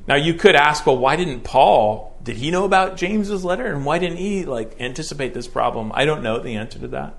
[0.07, 3.67] Now you could ask, well, why didn't Paul, did he know about James's letter?
[3.67, 5.91] And why didn't he like anticipate this problem?
[5.97, 7.19] I don't know the answer to that.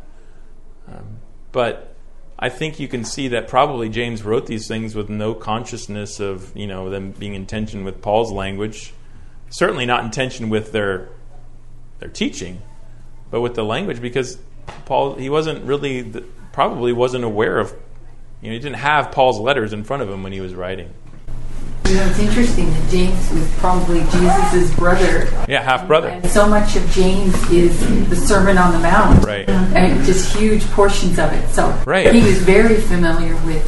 [0.87, 1.17] Um,
[1.51, 1.95] but
[2.39, 6.55] I think you can see that probably James wrote these things with no consciousness of,
[6.55, 8.93] you know, them being in tension with Paul's language.
[9.49, 11.09] Certainly not in tension with their
[11.99, 12.61] their teaching,
[13.33, 14.37] but with the language because
[14.85, 17.73] Paul he wasn't really probably wasn't aware of
[18.41, 20.93] you know he didn't have Paul's letters in front of him when he was writing.
[21.87, 25.27] You know, it's interesting that James was probably Jesus' brother.
[25.49, 26.09] Yeah, half brother.
[26.09, 27.77] And so much of James is
[28.09, 29.25] the Sermon on the Mount.
[29.25, 29.49] Right.
[29.49, 31.49] And just huge portions of it.
[31.49, 32.13] So Right.
[32.13, 33.65] he was very familiar with,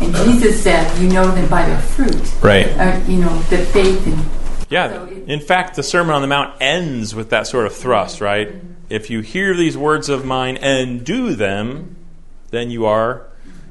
[0.00, 2.42] and Jesus said, you know them by their fruit.
[2.42, 2.68] Right.
[2.68, 4.24] Uh, you know, the faith and
[4.70, 5.06] Yeah.
[5.26, 8.54] In fact, the Sermon on the Mount ends with that sort of thrust, right?
[8.88, 11.96] If you hear these words of mine and do them,
[12.50, 13.26] then you are.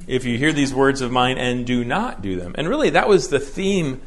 [0.06, 2.56] If you hear these words of mine and do not do them.
[2.58, 4.02] And really, that was the theme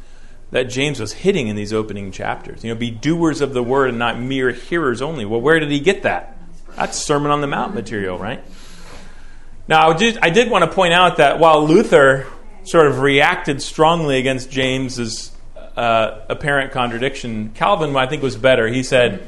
[0.51, 2.63] that James was hitting in these opening chapters.
[2.63, 5.25] You know, be doers of the word and not mere hearers only.
[5.25, 6.37] Well, where did he get that?
[6.75, 8.43] That's Sermon on the Mount material, right?
[9.67, 12.27] Now, I did, want to point out that while Luther
[12.63, 18.67] sort of reacted strongly against James's uh, apparent contradiction, Calvin, I think, was better.
[18.67, 19.25] He said,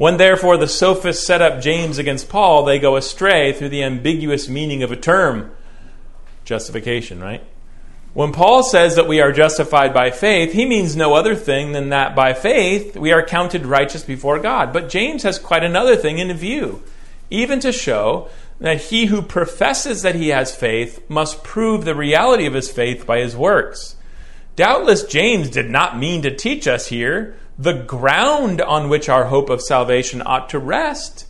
[0.00, 4.48] When therefore the sophists set up James against Paul, they go astray through the ambiguous
[4.48, 5.50] meaning of a term.
[6.42, 7.44] Justification, right?
[8.14, 11.90] When Paul says that we are justified by faith, he means no other thing than
[11.90, 14.72] that by faith we are counted righteous before God.
[14.72, 16.82] But James has quite another thing in view,
[17.28, 22.46] even to show that he who professes that he has faith must prove the reality
[22.46, 23.96] of his faith by his works.
[24.56, 29.50] Doubtless, James did not mean to teach us here the ground on which our hope
[29.50, 31.26] of salvation ought to rest.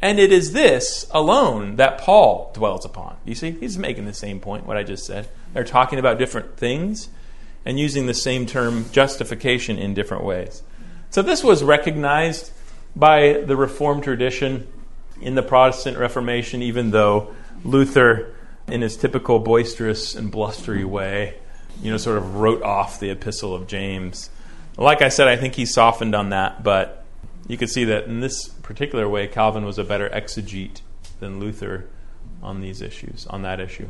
[0.00, 3.16] And it is this alone that Paul dwells upon.
[3.24, 5.28] You see, he's making the same point, what I just said.
[5.52, 7.08] They're talking about different things
[7.64, 10.62] and using the same term justification in different ways.
[11.10, 12.52] So this was recognized
[12.94, 14.68] by the Reformed tradition
[15.20, 18.36] in the Protestant Reformation, even though Luther,
[18.68, 21.38] in his typical boisterous and blustery way,
[21.82, 24.30] you know, sort of wrote off the Epistle of James.
[24.76, 27.04] Like I said, I think he softened on that, but
[27.46, 30.80] you can see that in this particular way, Calvin was a better exegete
[31.20, 31.88] than Luther
[32.42, 33.88] on these issues, on that issue.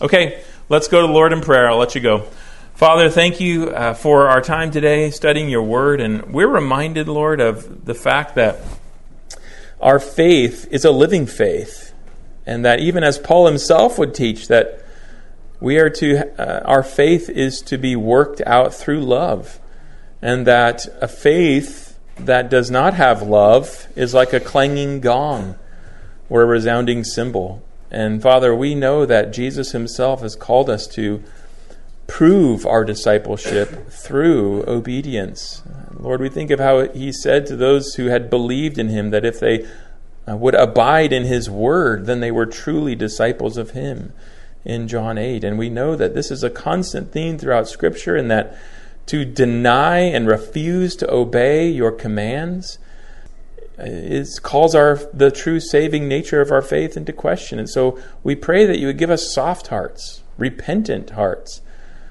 [0.00, 1.68] Okay, let's go to the Lord in prayer.
[1.68, 2.26] I'll let you go.
[2.74, 6.00] Father, thank you uh, for our time today studying your word.
[6.00, 8.60] And we're reminded, Lord, of the fact that
[9.80, 11.92] our faith is a living faith.
[12.46, 14.84] And that even as Paul himself would teach, that
[15.60, 19.60] we are to, uh, our faith is to be worked out through love.
[20.22, 25.56] And that a faith that does not have love is like a clanging gong
[26.30, 27.62] or a resounding cymbal.
[27.90, 31.22] And Father, we know that Jesus Himself has called us to
[32.06, 35.62] prove our discipleship through obedience.
[35.98, 39.24] Lord, we think of how He said to those who had believed in Him that
[39.24, 39.66] if they
[40.28, 44.12] uh, would abide in His word, then they were truly disciples of Him
[44.64, 45.44] in John 8.
[45.44, 48.56] And we know that this is a constant theme throughout Scripture and that
[49.06, 52.78] to deny and refuse to obey your commands
[53.78, 57.58] is calls our the true saving nature of our faith into question.
[57.58, 61.62] And so we pray that you would give us soft hearts, repentant hearts,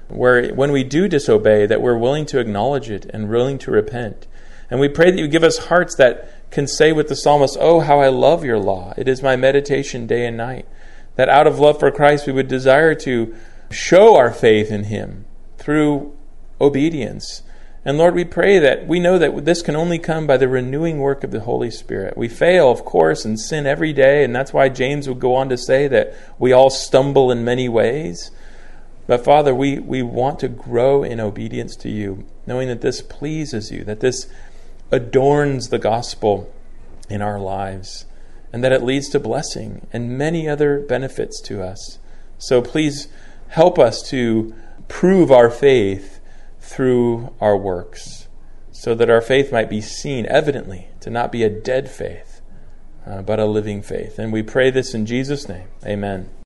[0.08, 4.26] where when we do disobey, that we're willing to acknowledge it and willing to repent.
[4.70, 7.80] And we pray that you give us hearts that can say with the psalmist, Oh,
[7.80, 8.92] how I love your law.
[8.96, 10.66] It is my meditation day and night.
[11.16, 13.34] That out of love for Christ, we would desire to
[13.70, 15.24] show our faith in him
[15.58, 16.16] through
[16.62, 17.42] obedience.
[17.84, 20.98] And Lord, we pray that we know that this can only come by the renewing
[20.98, 22.16] work of the Holy Spirit.
[22.16, 25.48] We fail, of course, and sin every day, and that's why James would go on
[25.48, 28.30] to say that we all stumble in many ways.
[29.08, 33.72] But Father, we, we want to grow in obedience to you, knowing that this pleases
[33.72, 34.28] you, that this
[34.92, 36.52] adorns the gospel
[37.10, 38.06] in our lives,
[38.52, 41.98] and that it leads to blessing and many other benefits to us.
[42.38, 43.08] So please
[43.48, 44.54] help us to
[44.86, 46.20] prove our faith
[46.72, 48.28] through our works,
[48.70, 52.40] so that our faith might be seen evidently to not be a dead faith,
[53.06, 54.18] uh, but a living faith.
[54.18, 55.68] And we pray this in Jesus' name.
[55.84, 56.41] Amen.